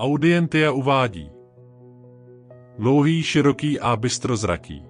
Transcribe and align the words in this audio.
Audientia 0.00 0.72
uvádí. 0.72 1.30
Dlouhý, 2.78 3.22
široký 3.22 3.80
a 3.80 3.96
bystrozraký. 3.96 4.82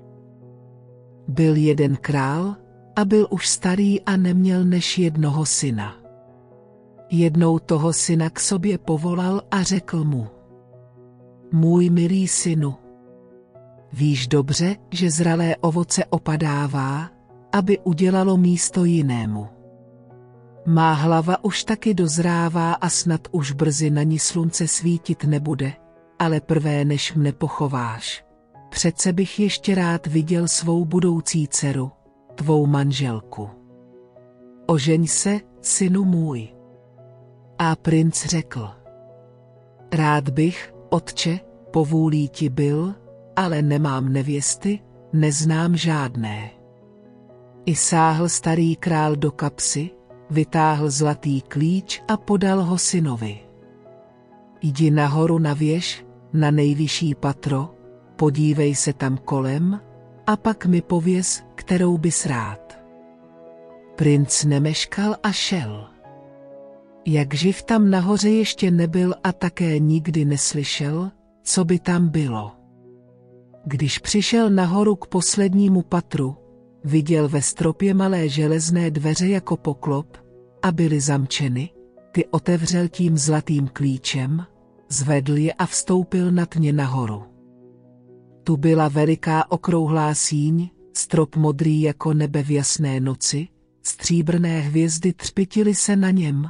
Byl 1.29 1.56
jeden 1.56 1.96
král 1.96 2.56
a 2.96 3.04
byl 3.04 3.27
už 3.31 3.49
starý 3.49 4.01
a 4.01 4.17
neměl 4.17 4.65
než 4.65 4.99
jednoho 4.99 5.46
syna. 5.46 5.96
Jednou 7.11 7.59
toho 7.59 7.93
syna 7.93 8.31
k 8.31 8.41
sobě 8.41 8.79
povolal 8.79 9.43
a 9.51 9.62
řekl 9.62 10.04
mu. 10.04 10.27
Můj 11.53 11.90
milý 11.90 12.29
synu, 12.29 12.74
víš 13.92 14.29
dobře, 14.29 14.77
že 14.90 15.11
zralé 15.11 15.56
ovoce 15.56 16.05
opadává, 16.05 17.11
aby 17.52 17.79
udělalo 17.79 18.37
místo 18.37 18.84
jinému. 18.84 19.59
Má 20.66 20.92
hlava 20.92 21.45
už 21.45 21.65
taky 21.65 21.95
dozrává 21.95 22.73
a 22.73 22.88
snad 22.88 23.29
už 23.30 23.52
brzy 23.52 23.91
na 23.91 24.02
ní 24.02 24.19
slunce 24.19 24.69
svítit 24.69 25.25
nebude, 25.25 25.73
ale 26.19 26.41
prvé 26.41 26.84
než 26.84 27.15
mne 27.15 27.33
pochováš. 27.33 28.25
Přece 28.70 29.12
bych 29.12 29.41
ještě 29.41 29.75
rád 29.75 30.07
viděl 30.07 30.48
svou 30.48 30.84
budoucí 30.84 31.48
dceru, 31.48 31.91
tvou 32.34 32.67
manželku. 32.67 33.51
Ožeň 34.67 35.07
se, 35.07 35.41
synu 35.61 36.05
můj. 36.05 36.48
A 37.59 37.77
princ 37.77 38.27
řekl. 38.27 38.70
Rád 39.92 40.29
bych, 40.29 40.75
otče, 40.89 41.41
povůlí 41.70 42.29
ti 42.29 42.48
byl, 42.48 42.95
ale 43.37 43.62
nemám 43.62 44.12
nevěsty, 44.12 44.81
neznám 45.12 45.77
žádné. 45.77 46.51
I 47.67 47.77
sáhl 47.77 48.29
starý 48.29 48.77
král 48.77 49.17
do 49.17 49.31
kapsy, 49.31 49.91
vytáhl 50.30 50.91
zlatý 50.91 51.41
klíč 51.41 52.02
a 52.09 52.16
podal 52.16 52.62
ho 52.62 52.79
synovi. 52.79 53.39
Jdi 54.62 54.91
nahoru 54.91 55.39
na 55.39 55.55
věž, 55.55 56.05
na 56.33 56.51
nejvyšší 56.51 57.15
patro, 57.15 57.75
podívej 58.16 58.75
se 58.75 58.92
tam 58.92 59.17
kolem 59.17 59.81
a 60.27 60.36
pak 60.36 60.67
mi 60.67 60.83
pověz, 60.83 61.42
kterou 61.55 61.98
bys 61.98 62.27
rád. 62.27 62.78
Princ 63.97 64.45
nemeškal 64.45 65.17
a 65.23 65.33
šel. 65.33 65.86
Jak 67.06 67.34
živ 67.34 67.62
tam 67.62 67.91
nahoře 67.91 68.31
ještě 68.31 68.70
nebyl 68.70 69.14
a 69.25 69.33
také 69.33 69.78
nikdy 69.78 70.25
neslyšel, 70.25 71.11
co 71.42 71.64
by 71.64 71.78
tam 71.78 72.08
bylo. 72.08 72.53
Když 73.64 73.98
přišel 73.98 74.51
nahoru 74.51 74.97
k 74.97 75.06
poslednímu 75.06 75.83
patru, 75.83 76.36
viděl 76.84 77.28
ve 77.28 77.42
stropě 77.42 77.95
malé 77.95 78.28
železné 78.28 78.91
dveře 78.91 79.28
jako 79.28 79.56
poklop 79.56 80.17
a 80.62 80.73
byly 80.73 81.00
zamčeny, 81.00 81.70
ty 82.12 82.27
otevřel 82.27 82.89
tím 82.89 83.19
zlatým 83.19 83.69
klíčem, 83.73 84.47
zvedl 84.89 85.36
je 85.36 85.53
a 85.53 85.67
vstoupil 85.67 86.31
nad 86.31 86.55
ně 86.55 86.73
nahoru. 86.73 87.23
Tu 88.45 88.56
byla 88.56 88.89
veliká 88.89 89.51
okrouhlá 89.51 90.14
síň, 90.14 90.70
strop 90.92 91.36
modrý 91.36 91.81
jako 91.81 92.14
nebe 92.14 92.42
v 92.42 92.51
jasné 92.51 93.01
noci, 93.01 93.48
stříbrné 93.83 94.61
hvězdy 94.61 95.12
třpitily 95.12 95.75
se 95.75 95.97
na 95.97 96.11
něm, 96.11 96.48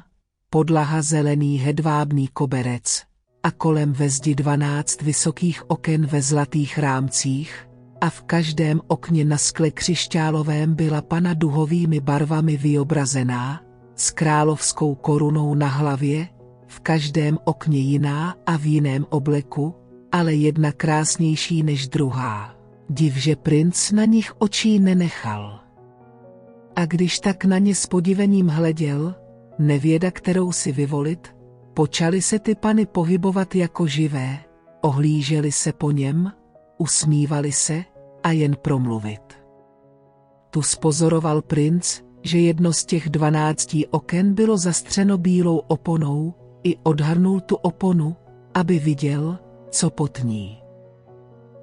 podlaha 0.50 1.02
zelený 1.02 1.58
hedvábný 1.58 2.28
koberec 2.28 3.02
a 3.42 3.50
kolem 3.50 3.92
ve 3.92 4.08
zdi 4.08 4.34
dvanáct 4.34 5.02
vysokých 5.02 5.70
oken 5.70 6.06
ve 6.06 6.22
zlatých 6.22 6.78
rámcích 6.78 7.69
a 8.00 8.10
v 8.10 8.22
každém 8.22 8.80
okně 8.86 9.24
na 9.24 9.38
skle 9.38 9.70
křišťálovém 9.70 10.74
byla 10.74 11.02
pana 11.02 11.34
duhovými 11.34 12.00
barvami 12.00 12.56
vyobrazená, 12.56 13.60
s 13.94 14.10
královskou 14.10 14.94
korunou 14.94 15.54
na 15.54 15.66
hlavě, 15.66 16.28
v 16.66 16.80
každém 16.80 17.38
okně 17.44 17.78
jiná 17.78 18.36
a 18.46 18.56
v 18.56 18.66
jiném 18.66 19.06
obleku, 19.10 19.74
ale 20.12 20.34
jedna 20.34 20.72
krásnější 20.72 21.62
než 21.62 21.88
druhá. 21.88 22.54
Div, 22.90 23.16
že 23.16 23.36
princ 23.36 23.92
na 23.92 24.04
nich 24.04 24.32
očí 24.38 24.78
nenechal. 24.78 25.60
A 26.76 26.86
když 26.86 27.20
tak 27.20 27.44
na 27.44 27.58
ně 27.58 27.74
s 27.74 27.86
podivením 27.86 28.48
hleděl, 28.48 29.14
nevěda, 29.58 30.10
kterou 30.10 30.52
si 30.52 30.72
vyvolit, 30.72 31.36
počali 31.74 32.22
se 32.22 32.38
ty 32.38 32.54
pany 32.54 32.86
pohybovat 32.86 33.54
jako 33.54 33.86
živé, 33.86 34.38
ohlíželi 34.80 35.52
se 35.52 35.72
po 35.72 35.90
něm, 35.90 36.32
usmívali 36.78 37.52
se 37.52 37.84
a 38.22 38.30
jen 38.30 38.56
promluvit. 38.62 39.22
Tu 40.50 40.62
spozoroval 40.62 41.42
princ, 41.42 42.00
že 42.22 42.38
jedno 42.38 42.72
z 42.72 42.84
těch 42.84 43.08
dvanáctí 43.08 43.86
oken 43.86 44.34
bylo 44.34 44.56
zastřeno 44.56 45.18
bílou 45.18 45.56
oponou, 45.56 46.34
i 46.62 46.76
odhrnul 46.82 47.40
tu 47.40 47.56
oponu, 47.56 48.16
aby 48.54 48.78
viděl, 48.78 49.38
co 49.70 49.90
pod 49.90 50.18
ní. 50.24 50.62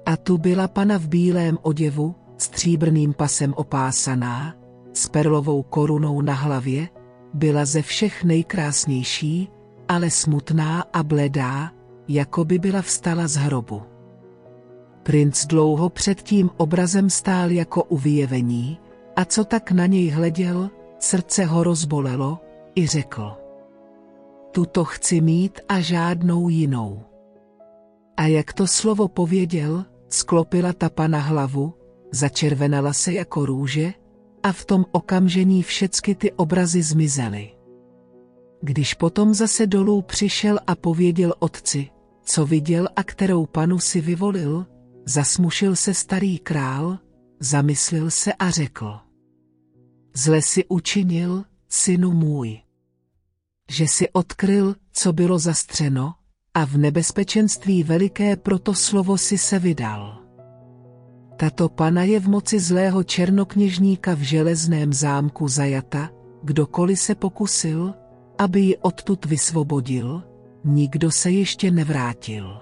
A 0.06 0.16
tu 0.16 0.38
byla 0.38 0.68
pana 0.68 0.98
v 0.98 1.08
bílém 1.08 1.58
oděvu, 1.62 2.14
stříbrným 2.38 3.14
pasem 3.14 3.54
opásaná, 3.56 4.54
s 4.92 5.08
perlovou 5.08 5.62
korunou 5.62 6.20
na 6.20 6.34
hlavě, 6.34 6.88
byla 7.34 7.64
ze 7.64 7.82
všech 7.82 8.24
nejkrásnější, 8.24 9.48
ale 9.88 10.10
smutná 10.10 10.84
a 10.92 11.02
bledá, 11.02 11.70
jako 12.08 12.44
by 12.44 12.58
byla 12.58 12.82
vstala 12.82 13.28
z 13.28 13.36
hrobu. 13.36 13.82
Princ 15.08 15.46
dlouho 15.46 15.88
před 15.88 16.22
tím 16.22 16.50
obrazem 16.56 17.10
stál 17.10 17.50
jako 17.50 17.84
u 17.84 17.96
vyjevení, 17.96 18.78
a 19.16 19.24
co 19.24 19.44
tak 19.44 19.72
na 19.72 19.86
něj 19.86 20.08
hleděl, 20.08 20.70
srdce 20.98 21.44
ho 21.44 21.64
rozbolelo, 21.64 22.38
i 22.74 22.86
řekl. 22.86 23.32
Tuto 24.50 24.84
chci 24.84 25.20
mít 25.20 25.60
a 25.68 25.80
žádnou 25.80 26.48
jinou. 26.48 27.02
A 28.16 28.26
jak 28.26 28.52
to 28.52 28.66
slovo 28.66 29.08
pověděl, 29.08 29.84
sklopila 30.08 30.72
ta 30.72 30.90
pana 30.90 31.18
hlavu, 31.18 31.74
začervenala 32.12 32.92
se 32.92 33.12
jako 33.12 33.46
růže, 33.46 33.92
a 34.42 34.52
v 34.52 34.64
tom 34.64 34.84
okamžení 34.92 35.62
všecky 35.62 36.14
ty 36.14 36.32
obrazy 36.32 36.82
zmizely. 36.82 37.50
Když 38.62 38.94
potom 38.94 39.34
zase 39.34 39.66
dolů 39.66 40.02
přišel 40.02 40.58
a 40.66 40.74
pověděl 40.74 41.34
otci, 41.38 41.88
co 42.22 42.46
viděl 42.46 42.88
a 42.96 43.02
kterou 43.02 43.46
panu 43.46 43.78
si 43.78 44.00
vyvolil, 44.00 44.66
zasmušil 45.08 45.76
se 45.76 45.94
starý 45.94 46.38
král, 46.38 46.98
zamyslil 47.40 48.10
se 48.10 48.32
a 48.32 48.50
řekl. 48.50 48.98
Zle 50.14 50.42
si 50.42 50.64
učinil, 50.68 51.44
synu 51.68 52.12
můj. 52.12 52.60
Že 53.70 53.88
si 53.88 54.08
odkryl, 54.10 54.74
co 54.92 55.12
bylo 55.12 55.38
zastřeno, 55.38 56.14
a 56.54 56.64
v 56.64 56.76
nebezpečenství 56.76 57.82
veliké 57.82 58.36
proto 58.36 58.74
slovo 58.74 59.18
si 59.18 59.38
se 59.38 59.58
vydal. 59.58 60.18
Tato 61.36 61.68
pana 61.68 62.02
je 62.02 62.20
v 62.20 62.28
moci 62.28 62.60
zlého 62.60 63.04
černokněžníka 63.04 64.14
v 64.14 64.20
železném 64.20 64.92
zámku 64.92 65.48
zajata, 65.48 66.10
kdokoliv 66.42 67.00
se 67.00 67.14
pokusil, 67.14 67.94
aby 68.38 68.60
ji 68.60 68.76
odtud 68.76 69.24
vysvobodil, 69.24 70.22
nikdo 70.64 71.10
se 71.10 71.30
ještě 71.30 71.70
nevrátil. 71.70 72.60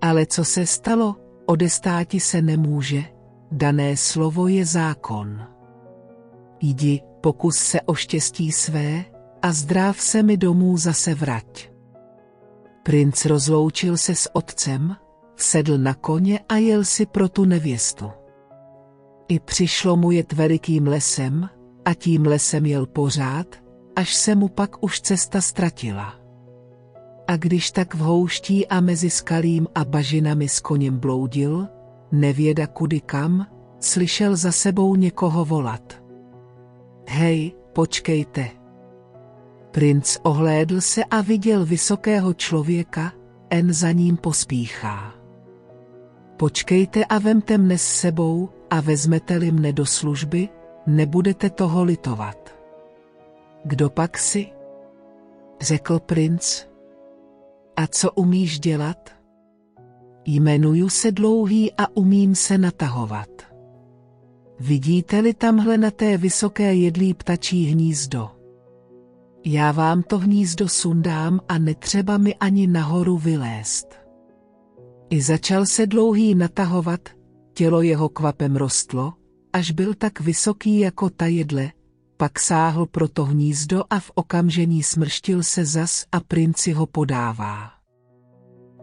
Ale 0.00 0.26
co 0.26 0.44
se 0.44 0.66
stalo, 0.66 1.23
odestáti 1.46 2.20
se 2.20 2.42
nemůže, 2.42 3.04
dané 3.52 3.96
slovo 3.96 4.48
je 4.48 4.66
zákon. 4.66 5.40
Jdi, 6.60 7.02
pokus 7.20 7.56
se 7.56 7.80
o 7.80 7.94
štěstí 7.94 8.52
své 8.52 9.04
a 9.42 9.52
zdráv 9.52 10.00
se 10.00 10.22
mi 10.22 10.36
domů 10.36 10.76
zase 10.76 11.14
vrať. 11.14 11.70
Princ 12.82 13.24
rozloučil 13.24 13.96
se 13.96 14.14
s 14.14 14.36
otcem, 14.36 14.96
sedl 15.36 15.78
na 15.78 15.94
koně 15.94 16.40
a 16.48 16.56
jel 16.56 16.84
si 16.84 17.06
pro 17.06 17.28
tu 17.28 17.44
nevěstu. 17.44 18.10
I 19.28 19.40
přišlo 19.40 19.96
mu 19.96 20.10
jet 20.10 20.32
velikým 20.32 20.86
lesem, 20.86 21.48
a 21.84 21.94
tím 21.94 22.26
lesem 22.26 22.66
jel 22.66 22.86
pořád, 22.86 23.46
až 23.96 24.14
se 24.14 24.34
mu 24.34 24.48
pak 24.48 24.84
už 24.84 25.00
cesta 25.00 25.40
ztratila. 25.40 26.23
A 27.28 27.36
když 27.36 27.70
tak 27.70 27.94
v 27.94 27.98
houští 27.98 28.66
a 28.68 28.80
mezi 28.80 29.10
skalím 29.10 29.66
a 29.74 29.84
bažinami 29.84 30.48
s 30.48 30.60
koněm 30.60 30.98
bloudil, 30.98 31.68
nevěda 32.12 32.66
kudy 32.66 33.00
kam, 33.00 33.46
slyšel 33.80 34.36
za 34.36 34.52
sebou 34.52 34.94
někoho 34.94 35.44
volat. 35.44 36.02
Hej, 37.08 37.52
počkejte. 37.72 38.50
Princ 39.70 40.16
ohlédl 40.22 40.80
se 40.80 41.04
a 41.04 41.20
viděl 41.20 41.66
vysokého 41.66 42.34
člověka, 42.34 43.12
en 43.50 43.72
za 43.72 43.92
ním 43.92 44.16
pospíchá. 44.16 45.14
Počkejte 46.36 47.04
a 47.04 47.18
vemte 47.18 47.58
mne 47.58 47.78
s 47.78 47.86
sebou 47.86 48.48
a 48.70 48.80
vezmete-li 48.80 49.52
mne 49.54 49.72
do 49.72 49.86
služby, 49.86 50.48
nebudete 50.86 51.50
toho 51.50 51.84
litovat. 51.84 52.54
Kdo 53.64 53.90
pak 53.90 54.18
si? 54.18 54.50
Řekl 55.60 56.00
princ. 56.00 56.73
A 57.76 57.86
co 57.86 58.12
umíš 58.12 58.60
dělat? 58.60 59.10
Jmenuju 60.26 60.88
se 60.88 61.12
dlouhý 61.12 61.72
a 61.72 61.96
umím 61.96 62.34
se 62.34 62.58
natahovat. 62.58 63.28
Vidíte-li 64.60 65.34
tamhle 65.34 65.78
na 65.78 65.90
té 65.90 66.16
vysoké 66.16 66.74
jedlí 66.74 67.14
ptačí 67.14 67.64
hnízdo? 67.64 68.30
Já 69.44 69.72
vám 69.72 70.02
to 70.02 70.18
hnízdo 70.18 70.68
sundám 70.68 71.40
a 71.48 71.58
netřeba 71.58 72.18
mi 72.18 72.34
ani 72.34 72.66
nahoru 72.66 73.18
vylézt. 73.18 73.94
I 75.10 75.22
začal 75.22 75.66
se 75.66 75.86
dlouhý 75.86 76.34
natahovat, 76.34 77.00
tělo 77.52 77.82
jeho 77.82 78.08
kvapem 78.08 78.56
rostlo, 78.56 79.12
až 79.52 79.70
byl 79.70 79.94
tak 79.94 80.20
vysoký 80.20 80.78
jako 80.78 81.10
ta 81.10 81.26
jedle, 81.26 81.72
pak 82.16 82.40
sáhl 82.40 82.86
pro 82.86 83.08
to 83.08 83.24
hnízdo 83.24 83.82
a 83.90 84.00
v 84.00 84.10
okamžení 84.14 84.82
smrštil 84.82 85.42
se 85.42 85.64
zas 85.64 86.04
a 86.12 86.20
princi 86.20 86.72
ho 86.72 86.86
podává. 86.86 87.70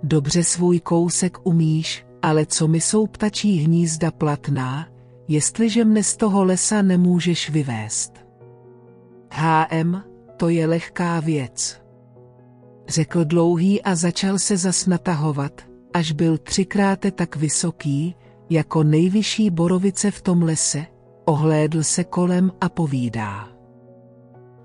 Dobře 0.03 0.43
svůj 0.43 0.79
kousek 0.79 1.37
umíš, 1.43 2.05
ale 2.21 2.45
co 2.45 2.67
mi 2.67 2.81
jsou 2.81 3.07
ptačí 3.07 3.57
hnízda 3.57 4.11
platná, 4.11 4.87
jestliže 5.27 5.85
mne 5.85 6.03
z 6.03 6.17
toho 6.17 6.43
lesa 6.43 6.81
nemůžeš 6.81 7.49
vyvést. 7.49 8.13
HM, 9.31 10.01
to 10.37 10.49
je 10.49 10.67
lehká 10.67 11.19
věc. 11.19 11.81
Řekl 12.87 13.25
dlouhý 13.25 13.81
a 13.81 13.95
začal 13.95 14.39
se 14.39 14.57
zas 14.57 14.85
natahovat, 14.85 15.61
až 15.93 16.11
byl 16.11 16.37
třikrát 16.37 16.99
tak 17.15 17.35
vysoký, 17.35 18.15
jako 18.49 18.83
nejvyšší 18.83 19.49
borovice 19.49 20.11
v 20.11 20.21
tom 20.21 20.43
lese, 20.43 20.85
ohlédl 21.31 21.83
se 21.83 22.03
kolem 22.03 22.51
a 22.61 22.69
povídá. 22.69 23.47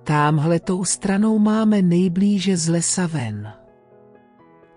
Támhle 0.05 0.61
tou 0.61 0.85
stranou 0.85 1.39
máme 1.39 1.83
nejblíže 1.83 2.57
z 2.57 2.69
lesa 2.69 3.07
ven. 3.07 3.53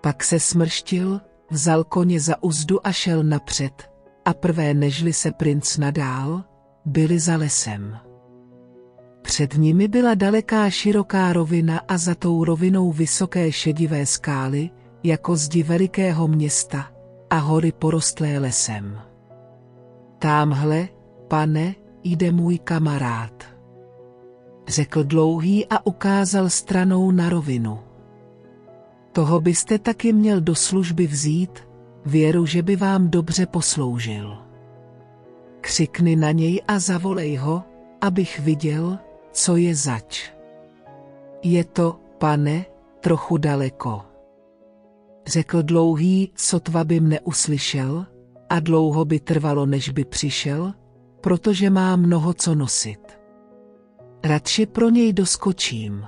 Pak 0.01 0.23
se 0.23 0.39
smrštil, 0.39 1.21
vzal 1.51 1.83
koně 1.83 2.19
za 2.19 2.43
uzdu 2.43 2.87
a 2.87 2.91
šel 2.91 3.23
napřed, 3.23 3.89
a 4.25 4.33
prvé 4.33 4.73
nežli 4.73 5.13
se 5.13 5.31
princ 5.31 5.77
nadál, 5.77 6.43
byli 6.85 7.19
za 7.19 7.37
lesem. 7.37 7.97
Před 9.21 9.53
nimi 9.53 9.87
byla 9.87 10.13
daleká 10.13 10.69
široká 10.69 11.33
rovina 11.33 11.81
a 11.87 11.97
za 11.97 12.15
tou 12.15 12.43
rovinou 12.43 12.91
vysoké 12.91 13.51
šedivé 13.51 14.05
skály, 14.05 14.69
jako 15.03 15.35
zdi 15.35 15.63
velikého 15.63 16.27
města, 16.27 16.91
a 17.29 17.37
hory 17.37 17.71
porostlé 17.71 18.39
lesem. 18.39 18.99
Támhle, 20.19 20.87
pane, 21.29 21.75
jde 22.03 22.31
můj 22.31 22.59
kamarád. 22.59 23.43
Řekl 24.67 25.03
dlouhý 25.03 25.65
a 25.65 25.85
ukázal 25.85 26.49
stranou 26.49 27.11
na 27.11 27.29
rovinu. 27.29 27.79
Toho 29.11 29.41
byste 29.41 29.79
taky 29.79 30.13
měl 30.13 30.41
do 30.41 30.55
služby 30.55 31.07
vzít, 31.07 31.59
věru, 32.05 32.45
že 32.45 32.61
by 32.61 32.75
vám 32.75 33.09
dobře 33.09 33.45
posloužil. 33.45 34.37
Křikni 35.61 36.15
na 36.15 36.31
něj 36.31 36.61
a 36.67 36.79
zavolej 36.79 37.35
ho, 37.35 37.63
abych 38.01 38.39
viděl, 38.39 38.99
co 39.31 39.55
je 39.55 39.75
zač. 39.75 40.31
Je 41.43 41.63
to, 41.63 41.99
pane, 42.17 42.65
trochu 42.99 43.37
daleko. 43.37 44.01
Řekl 45.27 45.63
dlouhý, 45.63 46.31
sotva 46.35 46.83
by 46.83 46.99
mne 46.99 47.19
uslyšel, 47.19 48.05
a 48.49 48.59
dlouho 48.59 49.05
by 49.05 49.19
trvalo, 49.19 49.65
než 49.65 49.89
by 49.89 50.05
přišel, 50.05 50.73
protože 51.21 51.69
má 51.69 51.95
mnoho 51.95 52.33
co 52.33 52.55
nosit. 52.55 53.19
Radši 54.23 54.65
pro 54.65 54.89
něj 54.89 55.13
doskočím. 55.13 56.07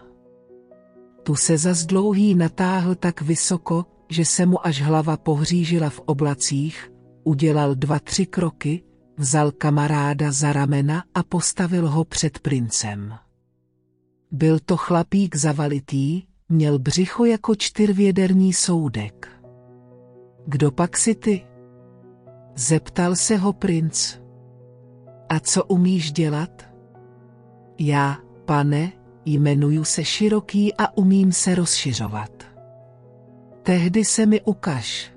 Tu 1.23 1.35
se 1.35 1.57
zas 1.57 1.85
dlouhý 1.85 2.35
natáhl 2.35 2.95
tak 2.95 3.21
vysoko, 3.21 3.85
že 4.09 4.25
se 4.25 4.45
mu 4.45 4.67
až 4.67 4.81
hlava 4.81 5.17
pohřížila 5.17 5.89
v 5.89 5.99
oblacích, 6.05 6.91
udělal 7.23 7.75
dva 7.75 7.99
tři 7.99 8.25
kroky, 8.25 8.83
vzal 9.17 9.51
kamaráda 9.51 10.31
za 10.31 10.53
ramena 10.53 11.03
a 11.13 11.23
postavil 11.23 11.89
ho 11.89 12.05
před 12.05 12.39
princem. 12.39 13.13
Byl 14.31 14.59
to 14.59 14.77
chlapík 14.77 15.35
zavalitý, 15.35 16.23
měl 16.49 16.79
břicho 16.79 17.25
jako 17.25 17.55
čtyřvěderní 17.55 18.53
soudek. 18.53 19.27
Kdo 20.47 20.71
pak 20.71 20.97
si 20.97 21.15
ty? 21.15 21.45
Zeptal 22.55 23.15
se 23.15 23.37
ho 23.37 23.53
princ. 23.53 24.20
A 25.31 25.39
co 25.39 25.63
umíš 25.63 26.11
dělat? 26.11 26.63
Já, 27.79 28.17
pane, 28.45 28.91
jmenuju 29.25 29.83
se 29.83 30.05
široký 30.05 30.73
a 30.73 30.97
umím 30.97 31.31
se 31.31 31.55
rozšiřovat. 31.55 32.43
Tehdy 33.63 34.05
se 34.05 34.25
mi 34.25 34.41
ukaž. 34.41 35.13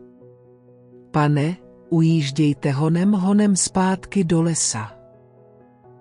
Pane, 1.11 1.56
ujíždějte 1.88 2.70
honem 2.70 3.12
honem 3.12 3.56
zpátky 3.56 4.25
do 4.25 4.43
lesa. 4.43 4.93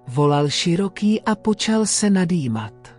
Volal 0.07 0.49
široký 0.49 1.21
a 1.21 1.35
počal 1.35 1.85
se 1.85 2.09
nadýmat. 2.09 2.95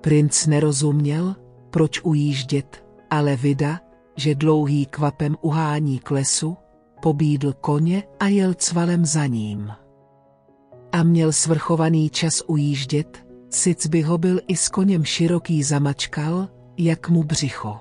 Princ 0.00 0.46
nerozuměl, 0.46 1.36
proč 1.70 2.00
ujíždět, 2.04 2.84
ale 3.10 3.36
vida, 3.36 3.80
že 4.16 4.34
dlouhý 4.34 4.86
kvapem 4.86 5.36
uhání 5.40 5.98
k 5.98 6.10
lesu, 6.10 6.56
pobídl 7.02 7.52
koně 7.52 8.02
a 8.20 8.26
jel 8.26 8.54
cvalem 8.54 9.06
za 9.06 9.26
ním. 9.26 9.72
A 10.92 11.02
měl 11.02 11.32
svrchovaný 11.32 12.10
čas 12.10 12.42
ujíždět, 12.46 13.26
sic 13.50 13.86
by 13.86 14.02
ho 14.02 14.18
byl 14.18 14.40
i 14.48 14.56
s 14.56 14.68
koněm 14.68 15.04
široký 15.04 15.62
zamačkal, 15.62 16.48
jak 16.78 17.08
mu 17.08 17.22
břicho. 17.22 17.78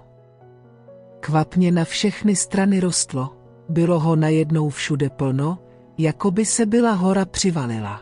Kvapně 1.20 1.72
na 1.72 1.86
všechny 1.86 2.36
strany 2.36 2.80
rostlo, 2.80 3.30
bylo 3.70 4.00
ho 4.00 4.16
najednou 4.16 4.70
všude 4.70 5.10
plno, 5.10 5.60
jako 5.98 6.32
by 6.32 6.46
se 6.46 6.66
byla 6.66 6.92
hora 6.92 7.26
přivalila. 7.26 8.02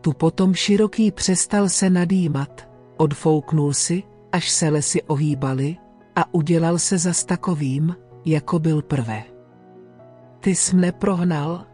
Tu 0.00 0.12
potom 0.12 0.54
široký 0.54 1.10
přestal 1.10 1.68
se 1.68 1.90
nadýmat, 1.90 2.68
odfouknul 2.96 3.72
si, 3.72 4.02
až 4.32 4.50
se 4.50 4.68
lesy 4.68 5.02
ohýbaly, 5.02 5.76
a 6.16 6.34
udělal 6.34 6.78
se 6.78 6.98
zas 6.98 7.24
takovým, 7.24 7.96
jako 8.24 8.58
byl 8.58 8.82
prve. 8.82 9.22
Ty 10.40 10.54
jsi 10.54 10.76
mne 10.76 10.92
prohnal? 10.92 11.66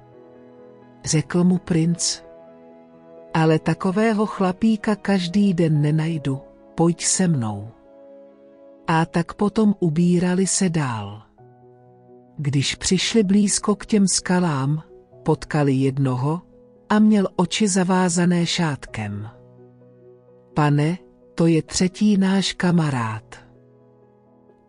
Řekl 1.05 1.45
mu 1.45 1.59
princ. 1.59 2.23
Ale 3.35 3.59
takového 3.59 4.27
chlapíka 4.27 4.97
každý 4.97 5.55
den 5.55 5.83
nenajdu, 5.83 6.41
pojď 6.75 7.05
se 7.05 7.29
mnou. 7.29 7.69
A 8.87 9.07
tak 9.07 9.35
potom 9.35 9.75
ubírali 9.81 10.47
se 10.47 10.69
dál. 10.69 11.23
Když 12.37 12.75
přišli 12.75 13.23
blízko 13.23 13.75
k 13.75 13.87
těm 13.87 14.09
skalám, 14.09 14.83
potkali 15.23 15.73
jednoho 15.73 16.43
a 16.89 16.99
měl 16.99 17.29
oči 17.37 17.69
zavázané 17.69 18.47
šátkem. 18.47 19.29
Pane, 20.55 20.99
to 21.35 21.47
je 21.47 21.63
třetí 21.63 22.17
náš 22.17 22.53
kamarád. 22.53 23.37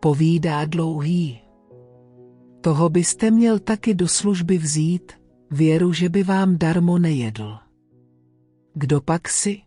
Povídá 0.00 0.64
dlouhý. 0.64 1.40
Toho 2.60 2.88
byste 2.88 3.30
měl 3.30 3.58
taky 3.58 3.94
do 3.94 4.08
služby 4.08 4.58
vzít, 4.58 5.12
věru, 5.52 5.92
že 5.92 6.08
by 6.08 6.22
vám 6.22 6.58
darmo 6.58 6.98
nejedl. 6.98 7.58
Kdo 8.74 9.00
pak 9.00 9.28
si? 9.28 9.62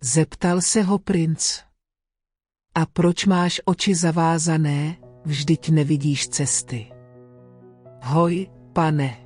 Zeptal 0.00 0.60
se 0.60 0.82
ho 0.82 0.98
princ. 0.98 1.58
A 2.74 2.86
proč 2.86 3.26
máš 3.26 3.60
oči 3.64 3.94
zavázané, 3.94 4.96
vždyť 5.24 5.70
nevidíš 5.70 6.28
cesty? 6.28 6.86
Hoj, 8.02 8.50
pane. 8.72 9.16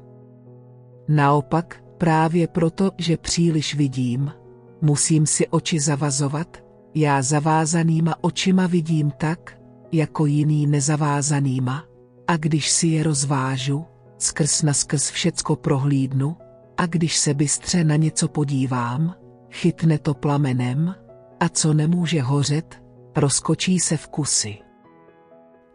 Naopak, 1.08 1.82
právě 1.98 2.48
proto, 2.48 2.90
že 2.98 3.16
příliš 3.16 3.74
vidím, 3.74 4.32
musím 4.80 5.26
si 5.26 5.48
oči 5.48 5.80
zavazovat, 5.80 6.64
já 6.94 7.22
zavázanýma 7.22 8.14
očima 8.20 8.66
vidím 8.66 9.10
tak, 9.10 9.60
jako 9.92 10.26
jiný 10.26 10.66
nezavázanýma, 10.66 11.84
a 12.26 12.36
když 12.36 12.70
si 12.70 12.86
je 12.86 13.02
rozvážu, 13.02 13.84
skrz 14.18 14.62
na 14.62 14.72
skrz 14.72 15.10
všecko 15.10 15.56
prohlídnu, 15.56 16.36
a 16.76 16.86
když 16.86 17.16
se 17.16 17.34
bystře 17.34 17.84
na 17.84 17.96
něco 17.96 18.28
podívám, 18.28 19.14
chytne 19.50 19.98
to 19.98 20.14
plamenem, 20.14 20.94
a 21.40 21.48
co 21.48 21.74
nemůže 21.74 22.22
hořet, 22.22 22.82
rozkočí 23.16 23.80
se 23.80 23.96
v 23.96 24.08
kusy. 24.08 24.58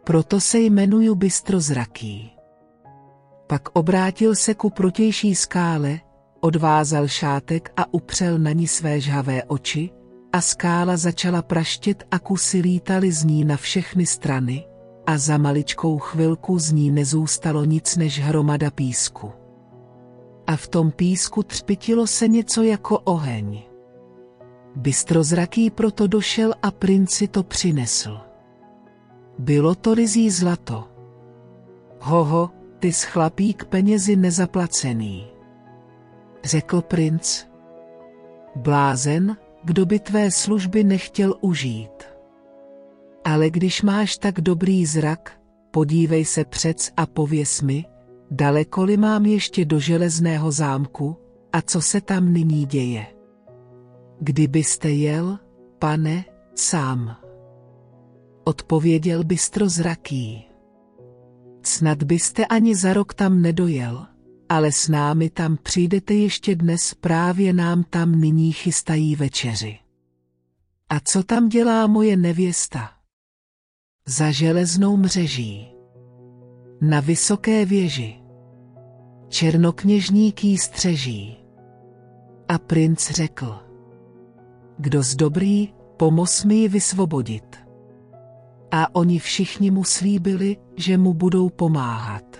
Proto 0.04 0.40
se 0.40 0.58
jmenuju 0.58 1.14
bystrozraký. 1.14 2.32
Pak 3.46 3.68
obrátil 3.72 4.34
se 4.34 4.54
ku 4.54 4.70
protější 4.70 5.34
skále, 5.34 6.00
odvázal 6.40 7.08
šátek 7.08 7.72
a 7.76 7.94
upřel 7.94 8.38
na 8.38 8.52
ní 8.52 8.68
své 8.68 9.00
žhavé 9.00 9.44
oči, 9.44 9.90
a 10.32 10.40
skála 10.40 10.96
začala 10.96 11.42
praštit 11.42 12.02
a 12.10 12.18
kusy 12.18 12.58
lítaly 12.58 13.12
z 13.12 13.24
ní 13.24 13.44
na 13.44 13.56
všechny 13.56 14.06
strany, 14.06 14.64
a 15.12 15.18
za 15.18 15.38
maličkou 15.38 15.98
chvilku 15.98 16.58
z 16.58 16.72
ní 16.72 16.90
nezůstalo 16.90 17.64
nic 17.64 17.96
než 17.96 18.20
hromada 18.20 18.70
písku. 18.70 19.32
A 20.46 20.56
v 20.56 20.68
tom 20.68 20.90
písku 20.90 21.42
třpitilo 21.42 22.06
se 22.06 22.28
něco 22.28 22.62
jako 22.62 22.98
oheň. 22.98 23.62
Bystrozraký 24.76 25.70
proto 25.70 26.06
došel 26.06 26.54
a 26.62 26.70
princi 26.70 27.28
to 27.28 27.42
přinesl. 27.42 28.20
Bylo 29.38 29.74
to 29.74 29.94
rizí 29.94 30.30
zlato. 30.30 30.88
Hoho, 32.00 32.50
ty 32.78 32.92
chlapík 32.92 33.64
penězi 33.64 34.16
nezaplacený. 34.16 35.26
Řekl 36.44 36.80
princ. 36.80 37.44
Blázen, 38.56 39.36
kdo 39.64 39.86
by 39.86 39.98
tvé 39.98 40.30
služby 40.30 40.84
nechtěl 40.84 41.34
užít. 41.40 42.11
Ale 43.24 43.50
když 43.50 43.82
máš 43.82 44.18
tak 44.18 44.40
dobrý 44.40 44.86
zrak, 44.86 45.40
podívej 45.70 46.24
se 46.24 46.44
přec 46.44 46.90
a 46.96 47.06
pověs 47.06 47.62
mi, 47.62 47.84
daleko-li 48.30 48.96
mám 48.96 49.26
ještě 49.26 49.64
do 49.64 49.80
železného 49.80 50.52
zámku, 50.52 51.16
a 51.52 51.62
co 51.62 51.82
se 51.82 52.00
tam 52.00 52.32
nyní 52.32 52.66
děje. 52.66 53.06
Kdybyste 54.20 54.90
jel, 54.90 55.38
pane, 55.78 56.24
sám. 56.54 57.16
Odpověděl 58.44 59.24
bystro 59.24 59.68
zraký. 59.68 60.44
Snad 61.64 62.02
byste 62.02 62.46
ani 62.46 62.76
za 62.76 62.92
rok 62.92 63.14
tam 63.14 63.42
nedojel, 63.42 64.06
ale 64.48 64.72
s 64.72 64.88
námi 64.88 65.30
tam 65.30 65.56
přijdete 65.62 66.14
ještě 66.14 66.54
dnes, 66.54 66.94
právě 66.94 67.52
nám 67.52 67.84
tam 67.84 68.20
nyní 68.20 68.52
chystají 68.52 69.16
večeři. 69.16 69.78
A 70.88 71.00
co 71.00 71.22
tam 71.22 71.48
dělá 71.48 71.86
moje 71.86 72.16
nevěsta? 72.16 72.90
Za 74.06 74.30
železnou 74.30 74.96
mřeží. 74.96 75.74
Na 76.80 77.00
vysoké 77.00 77.64
věži. 77.64 78.16
Černokněžník 79.28 80.44
jí 80.44 80.58
střeží. 80.58 81.36
A 82.48 82.58
princ 82.58 83.10
řekl. 83.10 83.58
Kdo 84.78 85.02
z 85.02 85.16
dobrý, 85.16 85.74
pomoz 85.96 86.44
mi 86.44 86.54
ji 86.54 86.68
vysvobodit. 86.68 87.56
A 88.70 88.94
oni 88.94 89.18
všichni 89.18 89.70
mu 89.70 89.84
slíbili, 89.84 90.56
že 90.76 90.98
mu 90.98 91.14
budou 91.14 91.48
pomáhat. 91.48 92.36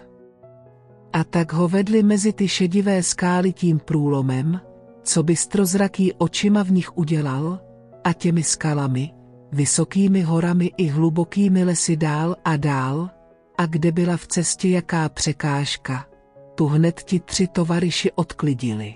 A 1.12 1.24
tak 1.24 1.52
ho 1.52 1.68
vedli 1.68 2.02
mezi 2.02 2.32
ty 2.32 2.48
šedivé 2.48 3.02
skály 3.02 3.52
tím 3.52 3.78
průlomem, 3.78 4.60
co 5.02 5.22
bystrozraký 5.22 6.12
očima 6.12 6.62
v 6.62 6.70
nich 6.70 6.96
udělal, 6.96 7.60
a 8.04 8.12
těmi 8.12 8.42
skalami, 8.42 9.10
vysokými 9.52 10.22
horami 10.22 10.70
i 10.76 10.86
hlubokými 10.86 11.64
lesy 11.64 11.96
dál 11.96 12.36
a 12.44 12.56
dál, 12.56 13.10
a 13.58 13.66
kde 13.66 13.92
byla 13.92 14.16
v 14.16 14.26
cestě 14.26 14.68
jaká 14.68 15.08
překážka, 15.08 16.06
tu 16.54 16.66
hned 16.66 17.02
ti 17.02 17.20
tři 17.20 17.46
tovaryši 17.46 18.12
odklidili. 18.12 18.94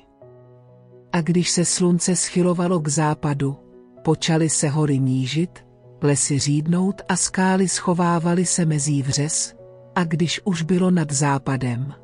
A 1.12 1.20
když 1.20 1.50
se 1.50 1.64
slunce 1.64 2.16
schylovalo 2.16 2.80
k 2.80 2.88
západu, 2.88 3.56
počaly 4.04 4.48
se 4.48 4.68
hory 4.68 4.98
nížit, 4.98 5.66
lesy 6.02 6.38
řídnout 6.38 7.02
a 7.08 7.16
skály 7.16 7.68
schovávaly 7.68 8.46
se 8.46 8.64
mezí 8.64 9.02
vřes, 9.02 9.54
a 9.94 10.04
když 10.04 10.40
už 10.44 10.62
bylo 10.62 10.90
nad 10.90 11.12
západem, 11.12 11.94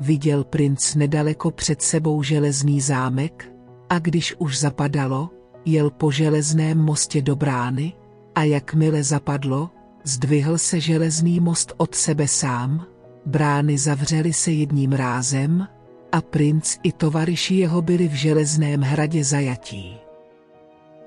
viděl 0.00 0.44
princ 0.44 0.94
nedaleko 0.94 1.50
před 1.50 1.82
sebou 1.82 2.22
železný 2.22 2.80
zámek, 2.80 3.52
a 3.88 3.98
když 3.98 4.34
už 4.38 4.58
zapadalo, 4.58 5.30
jel 5.64 5.90
po 5.90 6.10
železném 6.10 6.78
mostě 6.78 7.22
do 7.22 7.36
brány, 7.36 7.92
a 8.38 8.42
jakmile 8.42 9.02
zapadlo, 9.02 9.70
zdvihl 10.04 10.58
se 10.58 10.80
železný 10.80 11.40
most 11.40 11.72
od 11.76 11.94
sebe 11.94 12.28
sám, 12.28 12.86
brány 13.26 13.78
zavřely 13.78 14.32
se 14.32 14.52
jedním 14.52 14.92
rázem, 14.92 15.66
a 16.12 16.20
princ 16.20 16.76
i 16.82 16.92
tovariši 16.92 17.54
jeho 17.54 17.82
byli 17.82 18.08
v 18.08 18.12
železném 18.12 18.80
hradě 18.80 19.24
zajatí. 19.24 19.96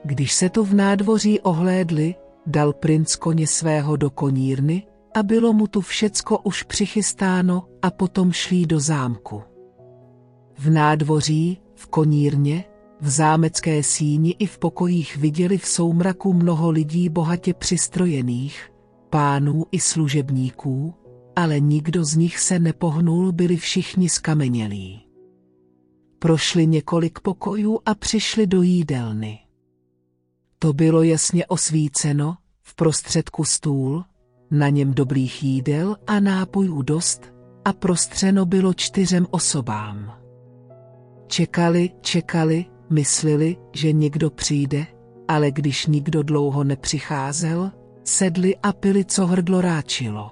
Když 0.03 0.33
se 0.33 0.49
to 0.49 0.63
v 0.63 0.73
nádvoří 0.73 1.39
ohlédli, 1.39 2.15
dal 2.45 2.73
princ 2.73 3.15
koně 3.15 3.47
svého 3.47 3.95
do 3.95 4.09
konírny, 4.09 4.83
a 5.15 5.23
bylo 5.23 5.53
mu 5.53 5.67
tu 5.67 5.81
všecko 5.81 6.37
už 6.37 6.63
přichystáno 6.63 7.67
a 7.81 7.91
potom 7.91 8.31
šli 8.31 8.65
do 8.65 8.79
zámku. 8.79 9.43
V 10.57 10.69
nádvoří, 10.69 11.61
v 11.75 11.87
konírně, 11.87 12.63
v 13.01 13.09
zámecké 13.09 13.83
síni 13.83 14.35
i 14.39 14.45
v 14.45 14.57
pokojích 14.57 15.17
viděli 15.17 15.57
v 15.57 15.65
soumraku 15.65 16.33
mnoho 16.33 16.69
lidí 16.69 17.09
bohatě 17.09 17.53
přistrojených, 17.53 18.71
pánů 19.09 19.65
i 19.71 19.79
služebníků, 19.79 20.93
ale 21.35 21.59
nikdo 21.59 22.05
z 22.05 22.15
nich 22.15 22.39
se 22.39 22.59
nepohnul, 22.59 23.31
byli 23.31 23.57
všichni 23.57 24.09
skamenělí. 24.09 25.07
Prošli 26.19 26.67
několik 26.67 27.19
pokojů 27.19 27.79
a 27.85 27.95
přišli 27.95 28.47
do 28.47 28.61
jídelny. 28.61 29.39
To 30.59 30.73
bylo 30.73 31.03
jasně 31.03 31.45
osvíceno, 31.45 32.37
v 32.61 32.75
prostředku 32.75 33.43
stůl, 33.43 34.03
na 34.51 34.69
něm 34.69 34.93
dobrých 34.93 35.43
jídel 35.43 35.97
a 36.07 36.19
nápojů 36.19 36.81
dost, 36.81 37.33
a 37.65 37.73
prostřeno 37.73 38.45
bylo 38.45 38.73
čtyřem 38.73 39.27
osobám. 39.31 40.17
Čekali, 41.27 41.89
čekali, 42.01 42.65
myslili, 42.91 43.57
že 43.73 43.91
někdo 43.91 44.29
přijde, 44.29 44.85
ale 45.27 45.51
když 45.51 45.87
nikdo 45.87 46.23
dlouho 46.23 46.63
nepřicházel, 46.63 47.71
sedli 48.03 48.55
a 48.55 48.73
pili, 48.73 49.05
co 49.05 49.27
hrdlo 49.27 49.61
ráčilo. 49.61 50.31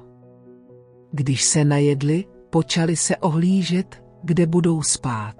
Když 1.11 1.43
se 1.43 1.65
najedli, 1.65 2.25
počali 2.49 2.95
se 2.95 3.17
ohlížet, 3.17 4.03
kde 4.23 4.45
budou 4.45 4.81
spát. 4.81 5.35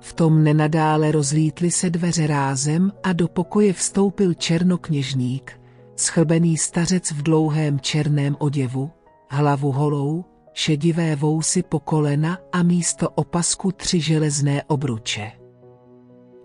V 0.00 0.12
tom 0.12 0.44
nenadále 0.44 1.12
rozlítly 1.12 1.70
se 1.70 1.90
dveře 1.90 2.26
rázem 2.26 2.92
a 3.02 3.12
do 3.12 3.28
pokoje 3.28 3.72
vstoupil 3.72 4.34
černokněžník, 4.34 5.60
schrbený 5.96 6.56
stařec 6.56 7.10
v 7.10 7.22
dlouhém 7.22 7.80
černém 7.80 8.36
oděvu, 8.38 8.90
hlavu 9.28 9.72
holou, 9.72 10.24
šedivé 10.52 11.16
vousy 11.16 11.62
po 11.62 11.80
kolena 11.80 12.38
a 12.52 12.62
místo 12.62 13.10
opasku 13.10 13.72
tři 13.72 14.00
železné 14.00 14.62
obruče. 14.64 15.45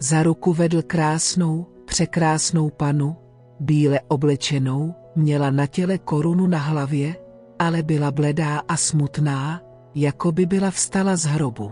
Za 0.03 0.23
ruku 0.23 0.53
vedl 0.53 0.81
krásnou, 0.81 1.65
překrásnou 1.85 2.69
panu, 2.69 3.15
bíle 3.59 3.99
oblečenou, 4.07 4.95
měla 5.15 5.51
na 5.51 5.67
těle 5.67 5.97
korunu 5.97 6.47
na 6.47 6.57
hlavě, 6.57 7.15
ale 7.59 7.83
byla 7.83 8.11
bledá 8.11 8.59
a 8.67 8.77
smutná, 8.77 9.61
jako 9.95 10.31
by 10.31 10.45
byla 10.45 10.71
vstala 10.71 11.15
z 11.15 11.25
hrobu. 11.25 11.71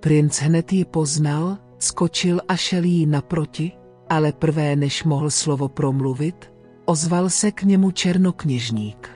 Princ 0.00 0.38
hned 0.38 0.72
ji 0.72 0.84
poznal, 0.84 1.58
skočil 1.78 2.40
a 2.48 2.56
šel 2.56 2.84
jí 2.84 3.06
naproti, 3.06 3.72
ale 4.08 4.32
prvé 4.32 4.76
než 4.76 5.04
mohl 5.04 5.30
slovo 5.30 5.68
promluvit, 5.68 6.52
ozval 6.84 7.30
se 7.30 7.52
k 7.52 7.62
němu 7.62 7.90
černokněžník. 7.90 9.10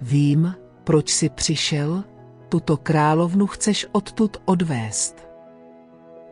Vím, 0.00 0.54
proč 0.84 1.10
jsi 1.10 1.28
přišel, 1.28 2.04
tuto 2.48 2.76
královnu 2.76 3.46
chceš 3.46 3.86
odtud 3.92 4.36
odvést. 4.44 5.26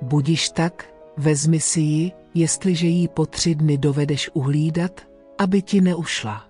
Budiš 0.03 0.51
tak, 0.51 0.95
vezmi 1.17 1.61
si 1.61 1.81
ji, 1.81 2.13
jestliže 2.35 2.87
jí 2.87 3.09
po 3.09 3.27
tři 3.27 3.55
dny 3.55 3.79
dovedeš 3.79 4.31
uhlídat, 4.35 5.01
aby 5.39 5.63
ti 5.63 5.81
neušla. 5.81 6.45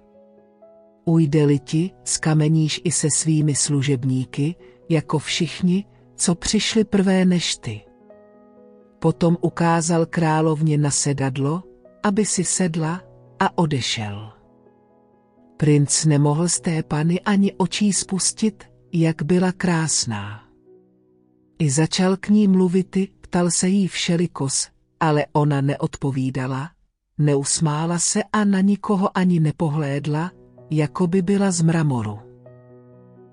Ujde-li 1.05 1.59
ti, 1.59 1.91
skameníš 2.05 2.81
i 2.85 2.93
se 2.93 3.11
svými 3.11 3.55
služebníky, 3.55 4.55
jako 4.89 5.19
všichni, 5.19 5.85
co 6.17 6.35
přišli 6.35 6.85
prvé 6.85 7.25
než 7.25 7.57
ty. 7.57 7.81
Potom 8.99 9.37
ukázal 9.41 10.07
královně 10.07 10.79
na 10.79 10.91
sedadlo, 10.91 11.63
aby 12.03 12.25
si 12.25 12.45
sedla, 12.45 13.03
a 13.41 13.59
odešel. 13.59 14.33
Princ 15.57 16.05
nemohl 16.05 16.49
z 16.49 16.61
té 16.61 16.83
pany 16.83 17.21
ani 17.21 17.53
očí 17.53 17.93
spustit, 17.93 18.65
jak 18.93 19.23
byla 19.23 19.53
krásná. 19.53 20.43
I 21.59 21.71
začal 21.71 22.17
k 22.17 22.29
ní 22.29 22.49
mluvit, 22.49 22.97
ptal 23.35 23.50
se 23.50 23.69
jí 23.69 23.88
všelikos, 23.88 24.69
ale 25.00 25.26
ona 25.33 25.61
neodpovídala, 25.61 26.71
neusmála 27.19 27.99
se 27.99 28.23
a 28.33 28.45
na 28.45 28.61
nikoho 28.61 29.19
ani 29.19 29.41
nepohlédla, 29.41 30.31
jako 30.71 31.07
by 31.07 31.23
byla 31.23 31.50
z 31.50 31.62
mramoru. 31.62 32.19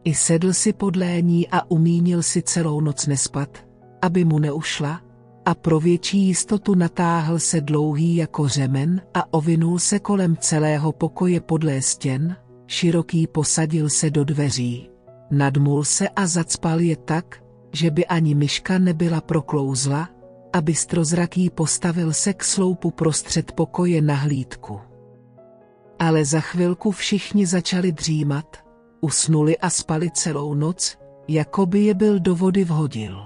I 0.04 0.14
sedl 0.14 0.54
si 0.54 0.74
podlé 0.74 1.22
ní 1.22 1.48
a 1.48 1.72
umínil 1.72 2.24
si 2.24 2.42
celou 2.42 2.82
noc 2.82 3.08
nespat, 3.08 3.66
aby 4.02 4.26
mu 4.26 4.40
neušla, 4.40 5.02
a 5.46 5.56
pro 5.56 5.80
větší 5.80 6.20
jistotu 6.20 6.76
natáhl 6.76 7.40
se 7.40 7.62
dlouhý 7.62 8.16
jako 8.16 8.48
řemen 8.48 9.02
a 9.14 9.34
ovinul 9.34 9.80
se 9.80 10.00
kolem 10.00 10.38
celého 10.38 10.92
pokoje 10.92 11.42
podlé 11.42 11.82
stěn, 11.82 12.36
široký 12.68 13.28
posadil 13.28 13.90
se 13.90 14.10
do 14.10 14.24
dveří, 14.24 14.90
nadmul 15.32 15.84
se 15.84 16.10
a 16.10 16.28
zacpal 16.28 16.80
je 16.80 16.98
tak, 16.98 17.44
že 17.72 17.92
by 17.92 18.06
ani 18.06 18.36
myška 18.36 18.78
nebyla 18.78 19.22
proklouzla, 19.22 20.10
a 20.54 20.62
bystrozraký 20.62 21.50
postavil 21.50 22.14
se 22.14 22.34
k 22.34 22.44
sloupu 22.44 22.92
prostřed 22.92 23.52
pokoje 23.52 24.02
na 24.02 24.16
hlídku. 24.16 24.80
Ale 26.00 26.26
za 26.26 26.40
chvilku 26.40 26.92
všichni 26.92 27.46
začali 27.46 27.92
dřímat, 27.92 28.58
usnuli 29.02 29.58
a 29.58 29.70
spali 29.70 30.12
celou 30.12 30.54
noc, 30.54 30.98
jako 31.28 31.66
by 31.66 31.80
je 31.80 31.94
byl 31.94 32.20
do 32.20 32.36
vody 32.36 32.64
vhodil. 32.64 33.22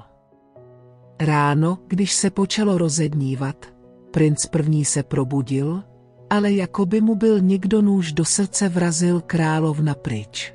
Ráno, 1.22 1.78
když 1.88 2.14
se 2.14 2.30
počalo 2.30 2.78
rozednívat, 2.78 3.66
princ 4.12 4.46
první 4.46 4.86
se 4.86 5.04
probudil, 5.04 5.84
ale 6.30 6.52
jako 6.52 6.86
by 6.86 7.02
mu 7.02 7.16
byl 7.16 7.40
někdo 7.40 7.82
nůž 7.82 8.14
do 8.14 8.26
srdce 8.26 8.70
vrazil 8.70 9.22
královna 9.22 9.96
pryč. 9.96 10.54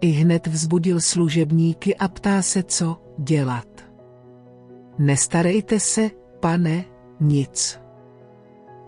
I 0.00 0.10
hned 0.10 0.46
vzbudil 0.46 1.00
služebníky 1.00 1.96
a 1.96 2.08
ptá 2.08 2.42
se, 2.42 2.62
co 2.62 3.02
dělat. 3.18 3.68
Nestarejte 4.98 5.80
se, 5.80 6.10
pane, 6.40 6.84
Nic. 7.20 7.80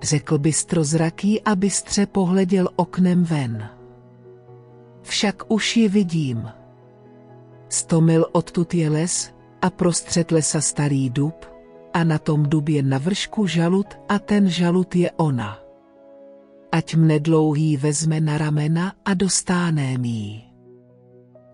Řekl 0.03 0.39
bystrozraký 0.39 1.43
a 1.43 1.57
bystře 1.57 2.07
pohleděl 2.07 2.69
oknem 2.77 3.25
ven. 3.25 3.71
Však 5.03 5.43
už 5.49 5.77
ji 5.77 5.89
vidím. 5.89 6.49
Sto 7.69 8.01
mil 8.01 8.27
odtud 8.33 8.75
je 8.75 8.91
les 8.91 9.35
a 9.63 9.71
prostřed 9.71 10.31
lesa 10.31 10.61
starý 10.61 11.11
dub 11.11 11.47
a 11.95 12.05
na 12.05 12.19
tom 12.19 12.43
dubě 12.43 12.83
na 12.83 12.99
vršku 12.99 13.47
žalud 13.47 13.87
a 14.09 14.19
ten 14.19 14.49
žalud 14.49 14.97
je 14.97 15.11
ona. 15.11 15.59
Ať 16.73 16.95
mne 16.95 17.19
dlouhý 17.19 17.77
vezme 17.77 18.23
na 18.23 18.39
ramena 18.39 18.95
a 19.03 19.15
dostáne 19.15 19.99
mý. 19.99 20.50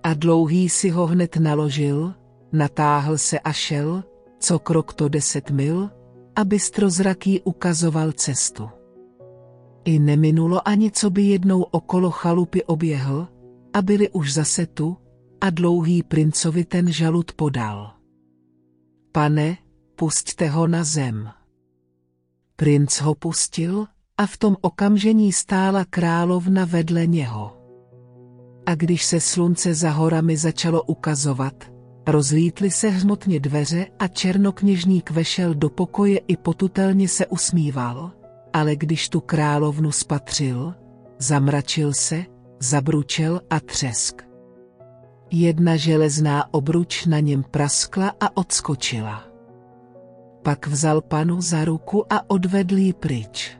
A 0.06 0.14
dlouhý 0.14 0.68
si 0.68 0.90
ho 0.90 1.06
hned 1.06 1.36
naložil, 1.36 2.14
natáhl 2.52 3.18
se 3.18 3.38
a 3.38 3.52
šel, 3.52 4.04
co 4.38 4.58
krok 4.58 4.94
to 4.94 5.08
deset 5.08 5.50
mil, 5.50 5.90
a 6.36 6.44
bystrozraký 6.44 7.40
ukazoval 7.40 8.12
cestu. 8.12 8.70
I 9.84 9.98
neminulo 9.98 10.68
ani, 10.68 10.90
co 10.90 11.10
by 11.10 11.22
jednou 11.22 11.62
okolo 11.62 12.10
chalupy 12.10 12.64
oběhl, 12.64 13.28
a 13.72 13.82
byli 13.82 14.08
už 14.08 14.32
zase 14.32 14.66
tu, 14.66 14.96
a 15.40 15.50
dlouhý 15.50 16.02
princovi 16.02 16.64
ten 16.64 16.92
žalud 16.92 17.32
podal. 17.32 17.92
Pane, 19.12 19.56
pusťte 19.96 20.48
ho 20.48 20.66
na 20.66 20.84
zem. 20.84 21.30
Princ 22.56 23.00
ho 23.00 23.14
pustil 23.14 23.86
a 24.18 24.26
v 24.26 24.36
tom 24.36 24.56
okamžení 24.60 25.32
stála 25.32 25.84
královna 25.84 26.64
vedle 26.64 27.06
něho. 27.06 27.55
A 28.66 28.74
když 28.74 29.04
se 29.04 29.20
slunce 29.20 29.74
za 29.74 29.90
horami 29.90 30.36
začalo 30.36 30.82
ukazovat, 30.82 31.54
rozlítly 32.06 32.70
se 32.70 32.88
hmotně 32.88 33.40
dveře 33.40 33.86
a 33.98 34.08
černokněžník 34.08 35.10
vešel 35.10 35.54
do 35.54 35.70
pokoje 35.70 36.18
i 36.18 36.36
potutelně 36.36 37.08
se 37.08 37.26
usmíval, 37.26 38.12
ale 38.52 38.76
když 38.76 39.08
tu 39.08 39.20
královnu 39.20 39.92
spatřil, 39.92 40.74
zamračil 41.18 41.92
se, 41.92 42.24
zabručel 42.60 43.40
a 43.50 43.60
třesk. 43.60 44.22
Jedna 45.30 45.76
železná 45.76 46.54
obruč 46.54 47.06
na 47.06 47.20
něm 47.20 47.44
praskla 47.50 48.12
a 48.20 48.36
odskočila. 48.36 49.24
Pak 50.42 50.66
vzal 50.66 51.00
panu 51.00 51.40
za 51.40 51.64
ruku 51.64 52.12
a 52.12 52.30
odvedl 52.30 52.76
ji 52.76 52.92
pryč. 52.92 53.58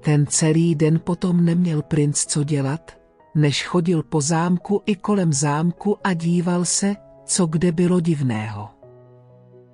Ten 0.00 0.26
celý 0.26 0.74
den 0.74 1.00
potom 1.04 1.44
neměl 1.44 1.82
princ 1.82 2.24
co 2.24 2.44
dělat, 2.44 3.03
než 3.34 3.66
chodil 3.66 4.02
po 4.02 4.20
zámku 4.20 4.82
i 4.86 4.96
kolem 4.96 5.32
zámku 5.32 5.96
a 6.04 6.12
díval 6.12 6.64
se, 6.64 6.94
co 7.24 7.46
kde 7.46 7.72
bylo 7.72 8.00
divného. 8.00 8.68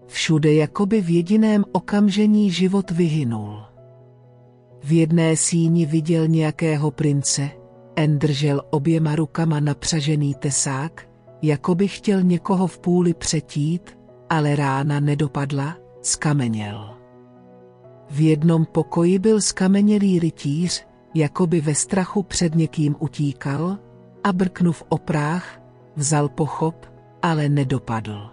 Všude 0.07 0.55
jakoby 0.55 1.01
v 1.01 1.11
jediném 1.11 1.65
okamžení 1.73 2.51
život 2.51 2.91
vyhynul. 2.91 3.63
V 4.83 4.93
jedné 4.93 5.37
síni 5.37 5.87
viděl 5.87 6.29
nějakého 6.29 6.91
prince, 6.91 7.51
En 7.97 8.19
držel 8.19 8.63
oběma 8.71 9.17
rukama 9.17 9.61
napřažený 9.61 10.35
tesák, 10.35 11.09
jako 11.43 11.75
by 11.75 11.89
chtěl 11.89 12.23
někoho 12.23 12.67
v 12.67 12.79
půli 12.79 13.15
přetít, 13.15 13.99
ale 14.31 14.57
rána 14.57 15.01
nedopadla, 15.01 15.77
skameněl. 16.03 16.91
V 18.11 18.21
jednom 18.21 18.65
pokoji 18.65 19.19
byl 19.19 19.41
skamenělý 19.41 20.19
rytíř, 20.19 20.87
jako 21.15 21.47
by 21.47 21.61
ve 21.61 21.75
strachu 21.75 22.23
před 22.23 22.55
někým 22.55 22.97
utíkal, 22.99 23.79
a 24.25 24.33
brknuv 24.33 24.83
opráh, 24.89 25.63
vzal 25.97 26.29
pochop, 26.29 26.87
ale 27.23 27.49
nedopadl. 27.49 28.31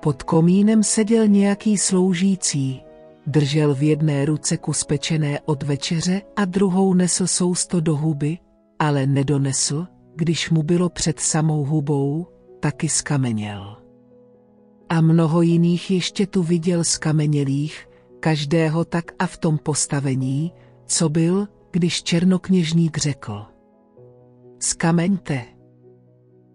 Pod 0.00 0.22
komínem 0.22 0.82
seděl 0.82 1.28
nějaký 1.28 1.78
sloužící, 1.78 2.82
držel 3.26 3.74
v 3.74 3.82
jedné 3.82 4.24
ruce 4.24 4.56
kus 4.56 4.84
pečené 4.84 5.40
od 5.40 5.62
večeře 5.62 6.22
a 6.36 6.44
druhou 6.44 6.94
nesl 6.94 7.26
sousto 7.26 7.80
do 7.80 7.96
huby, 7.96 8.38
ale 8.78 9.06
nedonesl, 9.06 9.86
když 10.14 10.50
mu 10.50 10.62
bylo 10.62 10.88
před 10.88 11.20
samou 11.20 11.64
hubou, 11.64 12.26
taky 12.60 12.88
skameněl. 12.88 13.76
A 14.88 15.00
mnoho 15.00 15.42
jiných 15.42 15.90
ještě 15.90 16.26
tu 16.26 16.42
viděl 16.42 16.84
skamenělých, 16.84 17.88
každého 18.20 18.84
tak 18.84 19.04
a 19.18 19.26
v 19.26 19.38
tom 19.38 19.58
postavení, 19.58 20.52
co 20.90 21.08
byl, 21.08 21.48
když 21.70 22.02
černokněžník 22.02 22.98
řekl. 22.98 23.46
Skamente. 24.58 25.44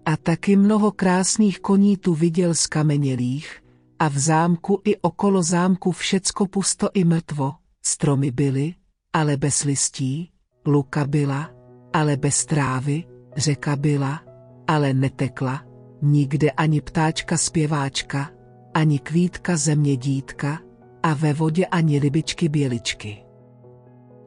A 0.05 0.17
taky 0.17 0.55
mnoho 0.55 0.91
krásných 0.91 1.59
koní 1.59 1.97
tu 1.97 2.13
viděl 2.13 2.53
skamenělých, 2.53 3.63
a 3.99 4.07
v 4.07 4.17
zámku 4.17 4.81
i 4.83 4.97
okolo 4.97 5.43
zámku 5.43 5.91
všecko 5.91 6.47
pusto 6.47 6.89
i 6.93 7.03
mrtvo, 7.03 7.53
stromy 7.85 8.31
byly, 8.31 8.73
ale 9.13 9.37
bez 9.37 9.63
listí, 9.63 10.31
luka 10.65 11.07
byla, 11.07 11.49
ale 11.93 12.17
bez 12.17 12.45
trávy, 12.45 13.03
řeka 13.37 13.75
byla, 13.75 14.21
ale 14.67 14.93
netekla, 14.93 15.63
nikde 16.01 16.51
ani 16.51 16.81
ptáčka 16.81 17.37
zpěváčka, 17.37 18.29
ani 18.73 18.99
kvítka 18.99 19.57
země 19.57 19.97
dítka, 19.97 20.59
a 21.03 21.13
ve 21.13 21.33
vodě 21.33 21.65
ani 21.65 21.99
rybičky 21.99 22.49
běličky. 22.49 23.24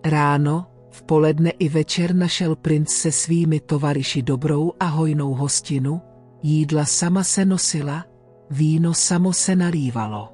Ráno, 0.08 0.66
v 0.90 1.02
poledne 1.02 1.50
i 1.50 1.68
večer 1.68 2.14
našel 2.14 2.56
princ 2.56 2.88
se 2.88 3.12
svými 3.12 3.60
tovariši 3.60 4.22
dobrou 4.22 4.72
a 4.80 4.84
hojnou 4.84 5.34
hostinu, 5.34 6.00
jídla 6.42 6.84
sama 6.84 7.24
se 7.24 7.44
nosila, 7.44 8.04
víno 8.50 8.94
samo 8.94 9.32
se 9.32 9.56
nalívalo. 9.56 10.32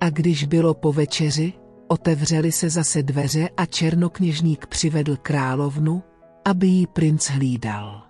A 0.00 0.10
když 0.10 0.44
bylo 0.44 0.74
po 0.74 0.92
večeři, 0.92 1.52
otevřeli 1.88 2.52
se 2.52 2.70
zase 2.70 3.02
dveře 3.02 3.48
a 3.56 3.66
černokněžník 3.66 4.66
přivedl 4.66 5.16
královnu, 5.16 6.02
aby 6.44 6.66
jí 6.66 6.86
princ 6.86 7.26
hlídal. 7.26 8.02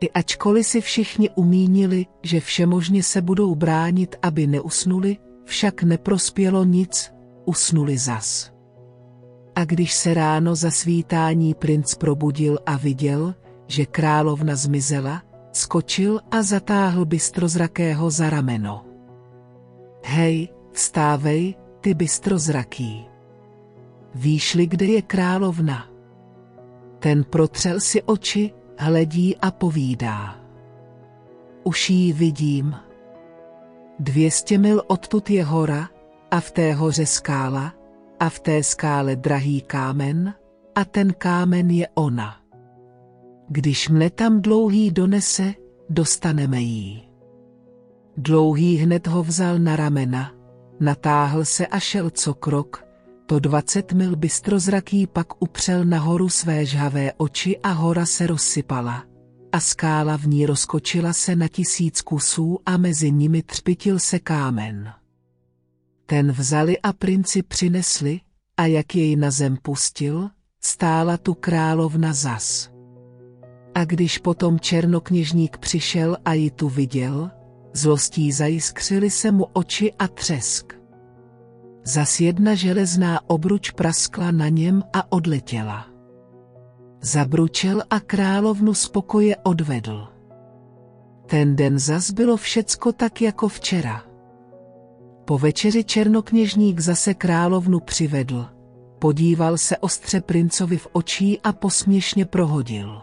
I 0.00 0.10
ačkoliv 0.10 0.66
si 0.66 0.80
všichni 0.80 1.30
umínili, 1.30 2.06
že 2.22 2.40
všemožně 2.40 3.02
se 3.02 3.22
budou 3.22 3.54
bránit, 3.54 4.16
aby 4.22 4.46
neusnuli, 4.46 5.16
však 5.44 5.82
neprospělo 5.82 6.64
nic, 6.64 7.12
usnuli 7.44 7.98
zas. 7.98 8.57
A 9.58 9.64
když 9.64 9.94
se 9.94 10.14
ráno 10.14 10.54
za 10.54 10.70
svítání 10.70 11.54
princ 11.54 11.94
probudil 11.94 12.58
a 12.66 12.76
viděl, 12.76 13.34
že 13.66 13.86
královna 13.86 14.56
zmizela, 14.56 15.22
skočil 15.52 16.20
a 16.30 16.42
zatáhl 16.42 17.04
bystrozrakého 17.04 18.10
za 18.10 18.30
rameno. 18.30 18.84
Hej, 20.04 20.48
vstávej, 20.72 21.54
ty 21.80 21.94
bystrozraký. 21.94 23.08
Víš-li, 24.14 24.66
kde 24.66 24.86
je 24.86 25.02
královna? 25.02 25.86
Ten 26.98 27.24
protřel 27.24 27.80
si 27.80 28.02
oči, 28.02 28.52
hledí 28.78 29.36
a 29.36 29.50
povídá. 29.50 30.36
Už 31.64 31.90
jí 31.90 32.12
vidím. 32.12 32.74
Dvěstě 33.98 34.58
mil 34.58 34.82
odtud 34.86 35.30
je 35.30 35.44
hora, 35.44 35.88
a 36.30 36.40
v 36.40 36.50
té 36.50 36.72
hoře 36.72 37.06
skála, 37.06 37.77
a 38.20 38.28
v 38.28 38.40
té 38.40 38.62
skále 38.62 39.16
drahý 39.16 39.60
kámen, 39.60 40.34
a 40.74 40.84
ten 40.84 41.12
kámen 41.12 41.70
je 41.70 41.88
ona. 41.94 42.36
Když 43.48 43.88
mne 43.88 44.10
tam 44.10 44.42
dlouhý 44.42 44.90
donese, 44.90 45.54
dostaneme 45.90 46.60
jí. 46.60 47.08
Dlouhý 48.16 48.76
hned 48.76 49.06
ho 49.06 49.22
vzal 49.22 49.58
na 49.58 49.76
ramena, 49.76 50.32
natáhl 50.80 51.44
se 51.44 51.66
a 51.66 51.78
šel 51.80 52.10
co 52.10 52.34
krok, 52.34 52.84
to 53.26 53.38
dvacet 53.38 53.92
mil 53.92 54.16
bystrozraký 54.16 55.06
pak 55.06 55.42
upřel 55.42 55.84
nahoru 55.84 56.28
své 56.28 56.66
žhavé 56.66 57.12
oči 57.16 57.58
a 57.58 57.70
hora 57.70 58.06
se 58.06 58.26
rozsypala. 58.26 59.04
A 59.52 59.60
skála 59.60 60.16
v 60.16 60.26
ní 60.26 60.46
rozkočila 60.46 61.12
se 61.12 61.36
na 61.36 61.48
tisíc 61.48 62.00
kusů 62.00 62.58
a 62.66 62.76
mezi 62.76 63.12
nimi 63.12 63.42
třpitil 63.42 63.98
se 63.98 64.18
kámen. 64.18 64.92
Ten 66.10 66.32
vzali 66.32 66.78
a 66.78 66.92
princi 66.92 67.42
přinesli, 67.42 68.20
a 68.56 68.66
jak 68.66 68.94
jej 68.94 69.16
na 69.16 69.30
zem 69.30 69.56
pustil, 69.62 70.30
stála 70.60 71.16
tu 71.16 71.34
královna 71.34 72.12
zas. 72.12 72.70
A 73.74 73.84
když 73.84 74.18
potom 74.18 74.60
černokněžník 74.60 75.58
přišel 75.58 76.16
a 76.24 76.32
ji 76.32 76.50
tu 76.50 76.68
viděl, 76.68 77.30
zlostí 77.72 78.32
zajiskřili 78.32 79.10
se 79.10 79.32
mu 79.32 79.44
oči 79.52 79.92
a 79.98 80.08
třesk. 80.08 80.72
Zas 81.84 82.20
jedna 82.20 82.54
železná 82.54 83.30
obruč 83.30 83.70
praskla 83.70 84.30
na 84.30 84.48
něm 84.48 84.82
a 84.92 85.12
odletěla. 85.12 85.86
Zabručel 87.00 87.82
a 87.90 88.00
královnu 88.00 88.74
spokoje 88.74 89.36
odvedl. 89.36 90.08
Ten 91.26 91.56
den 91.56 91.78
zas 91.78 92.10
bylo 92.10 92.36
všecko 92.36 92.92
tak 92.92 93.22
jako 93.22 93.48
včera. 93.48 94.07
Po 95.28 95.38
večeři 95.38 95.84
černokněžník 95.84 96.80
zase 96.80 97.14
královnu 97.14 97.80
přivedl. 97.80 98.46
Podíval 98.98 99.58
se 99.58 99.76
ostře 99.76 100.20
princovi 100.20 100.76
v 100.76 100.88
očí 100.92 101.40
a 101.40 101.52
posměšně 101.52 102.24
prohodil. 102.24 103.02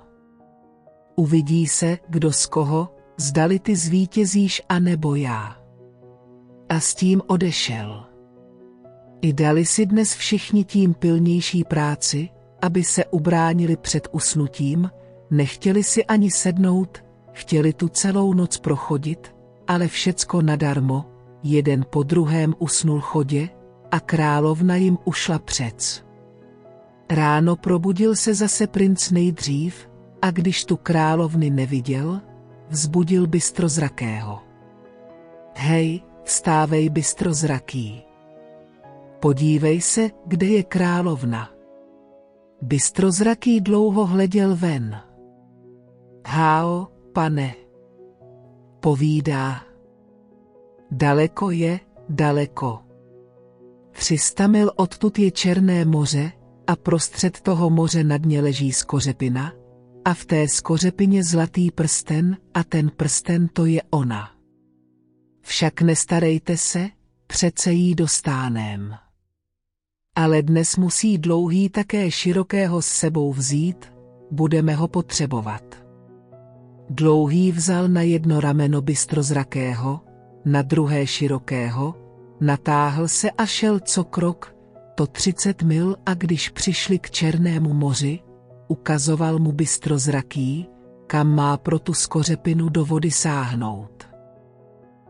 Uvidí 1.16 1.68
se, 1.68 1.98
kdo 2.10 2.32
z 2.32 2.46
koho, 2.46 2.90
zdali 3.18 3.60
ty 3.60 3.76
zvítězíš 3.76 4.62
a 4.70 4.80
nebo 4.80 5.16
já. 5.16 5.58
A 6.70 6.80
s 6.80 6.96
tím 6.96 7.22
odešel. 7.28 8.06
I 9.22 9.34
dali 9.34 9.66
si 9.66 9.86
dnes 9.86 10.14
všichni 10.14 10.64
tím 10.64 10.94
pilnější 10.94 11.64
práci, 11.64 12.30
aby 12.62 12.84
se 12.84 13.06
ubránili 13.06 13.78
před 13.78 14.08
usnutím, 14.12 14.90
nechtěli 15.32 15.84
si 15.84 16.06
ani 16.06 16.32
sednout, 16.32 17.04
chtěli 17.32 17.74
tu 17.74 17.88
celou 17.88 18.34
noc 18.34 18.58
prochodit, 18.58 19.36
ale 19.68 19.88
všecko 19.88 20.42
nadarmo, 20.42 21.15
jeden 21.46 21.86
po 21.90 22.04
druhém 22.04 22.56
usnul 22.60 23.02
chodě 23.02 23.50
a 23.92 24.00
královna 24.00 24.76
jim 24.76 24.98
ušla 25.06 25.40
přec. 25.40 26.06
Ráno 27.12 27.56
probudil 27.56 28.16
se 28.16 28.34
zase 28.34 28.68
princ 28.68 29.12
nejdřív 29.12 29.90
a 30.22 30.32
když 30.32 30.66
tu 30.66 30.78
královny 30.78 31.50
neviděl, 31.50 32.22
vzbudil 32.70 33.28
bystrozrakého. 33.28 34.40
Hej, 35.56 36.02
vstávej 36.24 36.90
bystrozraký. 36.90 38.04
Podívej 39.20 39.82
se, 39.82 40.10
kde 40.26 40.48
je 40.48 40.64
královna. 40.64 41.50
Bystrozraký 42.62 43.62
dlouho 43.62 44.06
hleděl 44.06 44.56
ven. 44.56 45.02
Háo, 46.28 46.88
pane. 47.14 47.54
Povídá. 48.80 49.75
Daleko 50.92 51.52
je, 51.52 51.80
daleko. 52.10 52.80
Třista 53.92 54.48
mil 54.48 54.72
odtud 54.76 55.20
je 55.20 55.32
Černé 55.32 55.86
moře 55.86 56.32
a 56.68 56.76
prostřed 56.76 57.42
toho 57.42 57.70
moře 57.70 58.04
na 58.04 58.18
dně 58.18 58.42
leží 58.42 58.72
skořepina 58.74 59.54
a 60.06 60.14
v 60.14 60.26
té 60.26 60.48
skořepině 60.48 61.24
zlatý 61.24 61.72
prsten 61.72 62.38
a 62.54 62.64
ten 62.64 62.92
prsten 62.98 63.48
to 63.48 63.66
je 63.66 63.82
ona. 63.90 64.32
Však 65.42 65.82
nestarejte 65.82 66.58
se, 66.58 66.90
přece 67.28 67.72
jí 67.72 67.96
dostánem. 67.96 68.96
Ale 70.16 70.42
dnes 70.42 70.78
musí 70.78 71.18
dlouhý 71.18 71.70
také 71.70 72.12
širokého 72.12 72.82
s 72.82 72.88
sebou 72.88 73.34
vzít, 73.34 73.94
budeme 74.32 74.76
ho 74.76 74.88
potřebovat. 74.88 75.86
Dlouhý 76.90 77.52
vzal 77.52 77.88
na 77.88 78.02
jedno 78.02 78.40
rameno 78.40 78.82
bystrozrakého, 78.82 80.02
na 80.46 80.62
druhé 80.62 81.08
širokého, 81.08 81.96
natáhl 82.42 83.08
se 83.08 83.32
a 83.32 83.46
šel 83.46 83.80
co 83.80 84.04
krok, 84.04 84.56
to 84.96 85.08
třicet 85.08 85.64
mil 85.64 85.96
a 86.06 86.14
když 86.14 86.50
přišli 86.50 87.00
k 87.00 87.10
Černému 87.10 87.74
moři, 87.74 88.20
ukazoval 88.68 89.40
mu 89.40 89.52
bystrozraký, 89.52 90.70
kam 91.08 91.36
má 91.36 91.58
pro 91.58 91.80
tu 91.80 91.94
skořepinu 91.94 92.70
do 92.70 92.86
vody 92.86 93.12
sáhnout. 93.12 94.08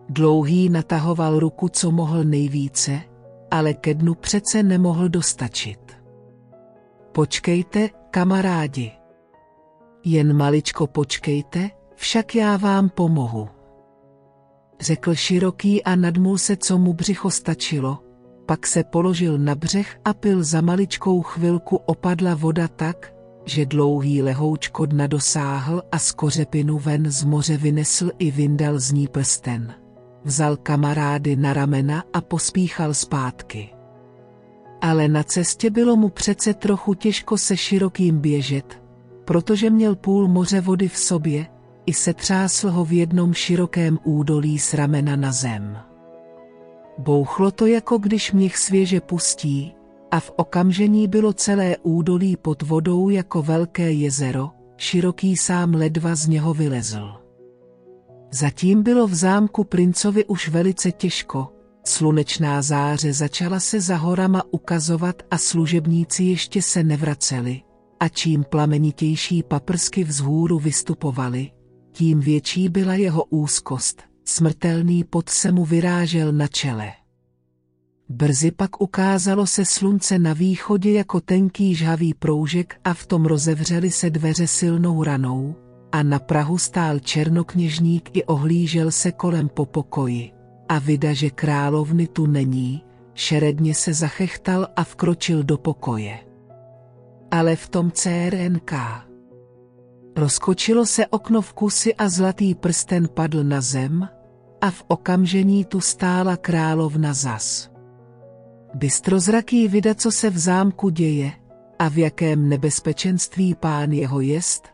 Dlouhý 0.10 0.70
natahoval 0.70 1.40
ruku, 1.40 1.70
co 1.70 1.92
mohl 1.92 2.24
nejvíce, 2.24 3.02
ale 3.52 3.74
ke 3.74 3.94
dnu 3.94 4.16
přece 4.16 4.64
nemohl 4.64 5.10
dostačit. 5.10 5.80
Počkejte, 7.12 7.90
kamarádi. 8.12 8.92
Jen 10.04 10.38
maličko 10.38 10.88
počkejte, 10.88 11.70
však 11.96 12.36
já 12.36 12.58
vám 12.58 12.90
pomohu. 12.90 13.55
Řekl 14.80 15.16
široký 15.16 15.84
a 15.84 15.96
nadmul 15.96 16.38
se, 16.38 16.58
co 16.58 16.78
mu 16.78 16.94
břicho 16.94 17.32
stačilo, 17.32 18.00
pak 18.46 18.68
se 18.68 18.84
položil 18.84 19.38
na 19.38 19.56
břeh 19.56 20.00
a 20.06 20.14
pil 20.14 20.44
za 20.44 20.62
maličkou 20.62 21.22
chvilku 21.22 21.76
opadla 21.76 22.36
voda 22.36 22.68
tak, 22.68 23.14
že 23.46 23.66
dlouhý 23.66 24.22
lehoučko 24.22 24.86
dna 24.86 25.08
dosáhl 25.08 25.84
a 25.92 26.00
z 26.00 26.12
kořepinu 26.12 26.80
ven 26.80 27.12
z 27.12 27.24
moře 27.24 27.58
vynesl 27.58 28.12
i 28.20 28.32
vyndal 28.32 28.80
z 28.80 28.92
ní 28.92 29.08
prsten 29.08 29.76
vzal 30.26 30.58
kamarády 30.58 31.36
na 31.36 31.54
ramena 31.54 32.04
a 32.14 32.22
pospíchal 32.22 32.94
zpátky. 32.94 33.70
Ale 34.82 35.08
na 35.08 35.24
cestě 35.24 35.70
bylo 35.70 35.96
mu 35.96 36.10
přece 36.10 36.54
trochu 36.54 36.94
těžko 36.94 37.38
se 37.38 37.58
širokým 37.58 38.20
běžet, 38.20 38.82
protože 39.26 39.70
měl 39.70 39.96
půl 39.96 40.28
moře 40.28 40.62
vody 40.62 40.88
v 40.88 40.98
sobě, 40.98 41.48
i 41.86 41.94
se 41.94 42.14
třásl 42.14 42.72
ho 42.72 42.86
v 42.86 42.92
jednom 42.92 43.34
širokém 43.34 44.00
údolí 44.04 44.60
s 44.60 44.74
ramena 44.74 45.16
na 45.16 45.32
zem. 45.32 45.78
Bouchlo 46.98 47.52
to 47.52 47.66
jako 47.66 47.98
když 47.98 48.32
měch 48.32 48.58
svěže 48.58 49.02
pustí, 49.02 49.76
a 50.12 50.20
v 50.20 50.32
okamžení 50.36 51.08
bylo 51.08 51.34
celé 51.34 51.78
údolí 51.84 52.38
pod 52.38 52.62
vodou 52.62 53.10
jako 53.10 53.42
velké 53.42 53.92
jezero, 53.92 54.50
široký 54.78 55.38
sám 55.38 55.74
ledva 55.74 56.16
z 56.16 56.28
něho 56.28 56.54
vylezl. 56.54 57.14
Zatím 58.32 58.84
bylo 58.84 59.08
v 59.08 59.16
zámku 59.16 59.64
princovi 59.64 60.26
už 60.26 60.50
velice 60.50 60.92
těžko, 60.92 61.48
slunečná 61.86 62.62
záře 62.62 63.14
začala 63.14 63.60
se 63.60 63.82
za 63.82 63.96
horama 63.96 64.44
ukazovat 64.52 65.24
a 65.32 65.38
služebníci 65.38 66.24
ještě 66.24 66.62
se 66.62 66.84
nevraceli, 66.84 67.62
a 68.00 68.08
čím 68.08 68.44
plamenitější 68.44 69.44
paprsky 69.44 70.04
vzhůru 70.04 70.60
vystupovaly, 70.60 71.52
tím 71.96 72.20
větší 72.20 72.70
byla 72.70 72.94
jeho 72.94 73.24
úzkost, 73.24 74.04
smrtelný 74.26 75.04
pot 75.04 75.30
se 75.30 75.52
mu 75.52 75.66
vyrážel 75.66 76.32
na 76.32 76.48
čele. 76.48 76.92
Brzy 78.10 78.52
pak 78.52 78.82
ukázalo 78.82 79.48
se 79.48 79.66
slunce 79.66 80.20
na 80.20 80.34
východě 80.34 80.92
jako 80.92 81.22
tenký 81.22 81.76
žhavý 81.76 82.14
proužek 82.14 82.76
a 82.84 82.94
v 82.94 83.06
tom 83.06 83.26
rozevřely 83.26 83.92
se 83.92 84.10
dveře 84.10 84.48
silnou 84.48 85.04
ranou, 85.04 85.56
a 85.92 86.04
na 86.04 86.20
Prahu 86.20 86.58
stál 86.58 87.00
černokněžník 87.00 88.10
i 88.18 88.24
ohlížel 88.24 88.92
se 88.92 89.12
kolem 89.12 89.50
po 89.50 89.66
pokoji. 89.66 90.32
A 90.70 90.80
vida, 90.80 91.14
že 91.14 91.30
královny 91.30 92.08
tu 92.08 92.26
není, 92.26 92.84
šeredně 93.14 93.76
se 93.76 93.94
zachechtal 93.94 94.68
a 94.76 94.84
vkročil 94.84 95.44
do 95.44 95.58
pokoje. 95.58 96.20
Ale 97.32 97.56
v 97.56 97.70
tom 97.70 97.92
CRNK. 97.92 99.05
Rozkočilo 100.16 100.86
se 100.86 101.08
okno 101.08 101.42
v 101.42 101.54
kusy 101.54 101.96
a 101.96 102.10
zlatý 102.10 102.56
prsten 102.56 103.08
padl 103.08 103.44
na 103.44 103.62
zem 103.62 104.10
a 104.62 104.72
v 104.72 104.84
okamžení 104.88 105.66
tu 105.66 105.82
stála 105.82 106.38
královna 106.38 107.14
zas. 107.14 107.72
Bystrozraký 108.74 109.68
vida, 109.68 109.96
co 109.96 110.12
se 110.12 110.30
v 110.30 110.38
zámku 110.38 110.90
děje 110.90 111.32
a 111.80 111.90
v 111.90 111.98
jakém 111.98 112.50
nebezpečenství 112.50 113.56
pán 113.56 113.92
jeho 113.92 114.22
jest, 114.22 114.68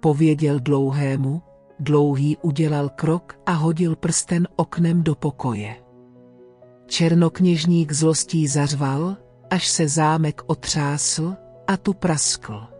pověděl 0.00 0.60
dlouhému, 0.60 1.42
dlouhý 1.80 2.36
udělal 2.42 2.88
krok 2.88 3.38
a 3.46 3.52
hodil 3.52 3.96
prsten 3.96 4.48
oknem 4.56 5.02
do 5.02 5.14
pokoje. 5.14 5.76
Černokněžník 6.86 7.92
zlostí 7.92 8.48
zařval, 8.48 9.16
až 9.50 9.68
se 9.68 9.88
zámek 9.88 10.42
otřásl 10.46 11.34
a 11.66 11.76
tu 11.76 11.92
praskl. 11.92 12.75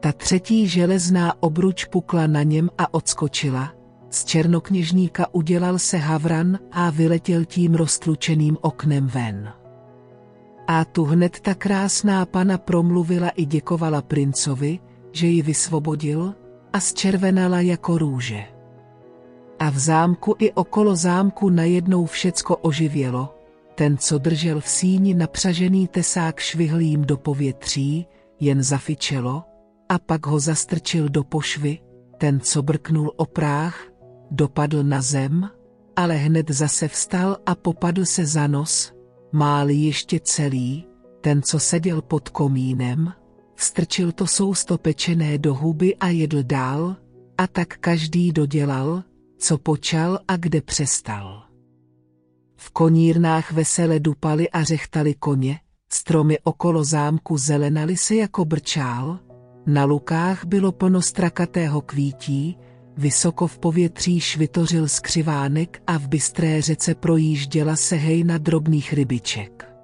Ta 0.00 0.12
třetí 0.12 0.68
železná 0.68 1.42
obruč 1.42 1.84
pukla 1.84 2.26
na 2.26 2.42
něm 2.42 2.70
a 2.78 2.94
odskočila, 2.94 3.72
z 4.10 4.24
černokněžníka 4.24 5.34
udělal 5.34 5.78
se 5.78 5.96
havran 5.96 6.58
a 6.72 6.90
vyletěl 6.90 7.44
tím 7.44 7.74
roztlučeným 7.74 8.56
oknem 8.60 9.06
ven. 9.06 9.52
A 10.66 10.84
tu 10.84 11.04
hned 11.04 11.40
ta 11.40 11.54
krásná 11.54 12.26
pana 12.26 12.58
promluvila 12.58 13.28
i 13.28 13.44
děkovala 13.44 14.02
princovi, 14.02 14.78
že 15.12 15.26
ji 15.26 15.42
vysvobodil 15.42 16.34
a 16.72 16.80
zčervenala 16.80 17.60
jako 17.60 17.98
růže. 17.98 18.44
A 19.58 19.70
v 19.70 19.78
zámku 19.78 20.36
i 20.38 20.52
okolo 20.52 20.96
zámku 20.96 21.50
najednou 21.50 22.06
všecko 22.06 22.56
oživělo, 22.56 23.34
ten, 23.74 23.96
co 23.96 24.18
držel 24.18 24.60
v 24.60 24.68
síni 24.68 25.14
napřažený 25.14 25.88
tesák 25.88 26.40
švihlým 26.40 27.04
do 27.04 27.16
povětří, 27.16 28.06
jen 28.40 28.62
zafičelo, 28.62 29.44
a 29.90 29.98
pak 29.98 30.26
ho 30.26 30.40
zastrčil 30.40 31.08
do 31.08 31.24
pošvy, 31.24 31.78
ten, 32.18 32.40
co 32.40 32.62
brknul 32.62 33.12
o 33.16 33.26
práh, 33.26 33.88
dopadl 34.30 34.82
na 34.82 35.02
zem, 35.02 35.50
ale 35.96 36.14
hned 36.14 36.50
zase 36.50 36.88
vstal 36.88 37.36
a 37.46 37.54
popadl 37.54 38.04
se 38.04 38.26
za 38.26 38.46
nos, 38.46 38.92
máli 39.32 39.74
ještě 39.74 40.20
celý, 40.20 40.86
ten, 41.20 41.42
co 41.42 41.58
seděl 41.58 42.02
pod 42.02 42.28
komínem, 42.28 43.12
Strčil 43.60 44.12
to 44.12 44.26
sousto 44.26 44.78
pečené 44.78 45.38
do 45.38 45.54
huby 45.54 45.96
a 45.96 46.08
jedl 46.08 46.42
dál, 46.42 46.96
a 47.38 47.46
tak 47.46 47.76
každý 47.76 48.32
dodělal, 48.32 49.02
co 49.38 49.58
počal 49.58 50.18
a 50.28 50.36
kde 50.36 50.60
přestal. 50.60 51.42
V 52.56 52.70
konírnách 52.70 53.52
vesele 53.52 54.00
dupali 54.00 54.50
a 54.50 54.62
řechtali 54.62 55.14
koně, 55.14 55.60
stromy 55.92 56.38
okolo 56.44 56.84
zámku 56.84 57.38
zelenaly 57.38 57.96
se 57.96 58.14
jako 58.14 58.44
brčál, 58.44 59.18
na 59.66 59.84
lukách 59.84 60.44
bylo 60.44 60.72
plno 60.72 61.02
strakatého 61.02 61.80
kvítí, 61.80 62.58
vysoko 62.96 63.46
v 63.46 63.58
povětří 63.58 64.20
švitořil 64.20 64.88
skřivánek 64.88 65.82
a 65.86 65.98
v 65.98 66.08
bystré 66.08 66.62
řece 66.62 66.94
projížděla 66.94 67.76
se 67.76 67.96
hejna 67.96 68.38
drobných 68.38 68.92
rybiček. 68.92 69.74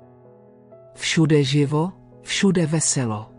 Všude 0.94 1.44
živo, 1.44 1.92
všude 2.22 2.66
veselo. 2.66 3.30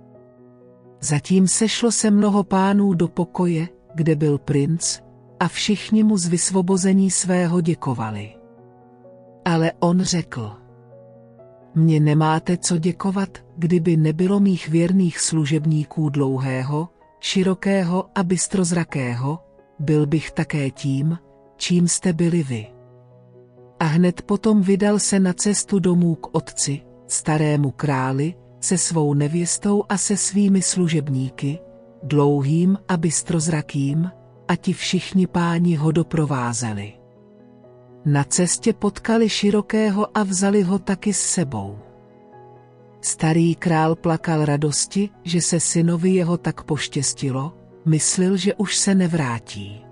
Zatím 1.02 1.48
sešlo 1.48 1.92
se 1.92 2.12
mnoho 2.12 2.44
pánů 2.44 2.94
do 2.94 3.08
pokoje, 3.08 3.68
kde 3.96 4.16
byl 4.16 4.38
princ, 4.38 5.00
a 5.40 5.48
všichni 5.48 6.04
mu 6.04 6.18
z 6.18 6.28
vysvobození 6.28 7.12
svého 7.12 7.62
děkovali. 7.62 8.34
Ale 9.46 9.72
on 9.80 10.02
řekl, 10.02 10.52
Mně 11.78 12.00
nemáte 12.00 12.58
co 12.58 12.78
děkovat, 12.78 13.30
kdyby 13.58 13.98
nebylo 13.98 14.40
mých 14.40 14.70
věrných 14.70 15.20
služebníků 15.20 16.10
dlouhého, 16.10 16.90
širokého 17.20 18.06
a 18.16 18.24
bystrozrakého, 18.24 19.40
byl 19.80 20.08
bych 20.08 20.32
také 20.32 20.70
tím, 20.70 21.18
čím 21.58 21.88
jste 21.88 22.14
byli 22.14 22.44
vy. 22.44 22.68
A 23.80 23.86
hned 23.86 24.22
potom 24.22 24.62
vydal 24.62 25.00
se 25.00 25.20
na 25.20 25.34
cestu 25.34 25.80
domů 25.80 26.16
k 26.16 26.36
otci, 26.36 26.82
starému 27.08 27.72
králi, 27.72 28.34
se 28.60 28.78
svou 28.78 29.14
nevěstou 29.14 29.84
a 29.90 29.98
se 29.98 30.18
svými 30.18 30.62
služebníky, 30.62 31.60
dlouhým 32.04 32.78
a 32.88 32.98
bystrozrakým, 32.98 34.12
a 34.48 34.56
ti 34.56 34.74
všichni 34.74 35.28
páni 35.28 35.76
ho 35.76 35.92
doprovázeli. 35.92 36.97
Na 38.08 38.24
cestě 38.24 38.74
potkali 38.74 39.30
širokého 39.30 40.18
a 40.18 40.24
vzali 40.24 40.64
ho 40.64 40.80
taky 40.80 41.14
s 41.14 41.22
sebou. 41.22 41.80
Starý 43.02 43.56
král 43.56 43.96
plakal 43.96 44.46
radosti, 44.46 45.10
že 45.24 45.42
se 45.42 45.60
synovi 45.60 46.10
jeho 46.10 46.38
tak 46.38 46.64
poštěstilo, 46.64 47.54
myslil, 47.86 48.38
že 48.38 48.56
už 48.56 48.78
se 48.78 48.96
nevrátí. 48.96 49.86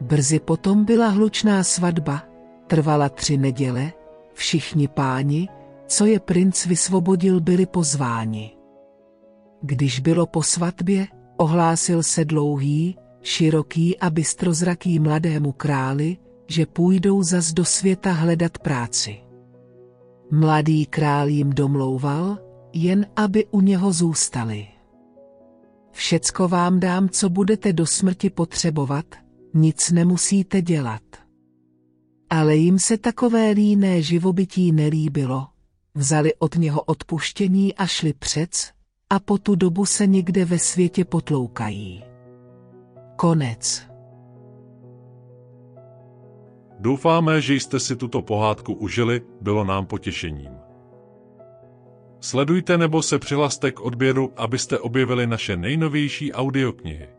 Brzy 0.00 0.40
potom 0.40 0.84
byla 0.84 1.08
hlučná 1.08 1.64
svatba, 1.64 2.22
trvala 2.66 3.08
tři 3.08 3.36
neděle, 3.36 3.92
všichni 4.32 4.88
páni, 4.88 5.48
co 5.86 6.06
je 6.06 6.20
princ 6.20 6.66
vysvobodil, 6.66 7.40
byli 7.40 7.66
pozváni. 7.66 8.56
Když 9.62 10.00
bylo 10.00 10.26
po 10.26 10.42
svatbě, 10.42 11.06
ohlásil 11.36 12.02
se 12.02 12.24
dlouhý, 12.24 12.98
široký 13.22 13.98
a 13.98 14.10
bystrozraký 14.10 14.98
mladému 14.98 15.52
králi, 15.52 16.16
že 16.48 16.66
půjdou 16.66 17.22
zas 17.22 17.52
do 17.52 17.64
světa 17.64 18.12
hledat 18.12 18.58
práci. 18.58 19.20
Mladý 20.30 20.86
král 20.86 21.28
jim 21.28 21.50
domlouval, 21.50 22.38
jen 22.72 23.06
aby 23.16 23.46
u 23.46 23.60
něho 23.60 23.92
zůstali. 23.92 24.66
Všecko 25.92 26.48
vám 26.48 26.80
dám, 26.80 27.08
co 27.08 27.28
budete 27.28 27.72
do 27.72 27.86
smrti 27.86 28.30
potřebovat, 28.30 29.06
nic 29.54 29.90
nemusíte 29.90 30.62
dělat. 30.62 31.02
Ale 32.30 32.56
jim 32.56 32.78
se 32.78 32.98
takové 32.98 33.50
líné 33.50 34.02
živobytí 34.02 34.72
nelíbilo, 34.72 35.46
vzali 35.94 36.34
od 36.34 36.54
něho 36.54 36.82
odpuštění 36.82 37.74
a 37.74 37.86
šli 37.86 38.12
přec, 38.12 38.70
a 39.10 39.20
po 39.20 39.38
tu 39.38 39.54
dobu 39.54 39.86
se 39.86 40.06
někde 40.06 40.44
ve 40.44 40.58
světě 40.58 41.04
potloukají. 41.04 42.04
Konec. 43.16 43.95
Doufáme, 46.78 47.40
že 47.40 47.54
jste 47.54 47.80
si 47.80 47.96
tuto 47.96 48.22
pohádku 48.22 48.74
užili, 48.74 49.20
bylo 49.40 49.64
nám 49.64 49.86
potěšením. 49.86 50.50
Sledujte 52.20 52.78
nebo 52.78 53.02
se 53.02 53.18
přihlaste 53.18 53.72
k 53.72 53.80
odběru, 53.80 54.32
abyste 54.36 54.78
objevili 54.78 55.26
naše 55.26 55.56
nejnovější 55.56 56.32
audioknihy. 56.32 57.15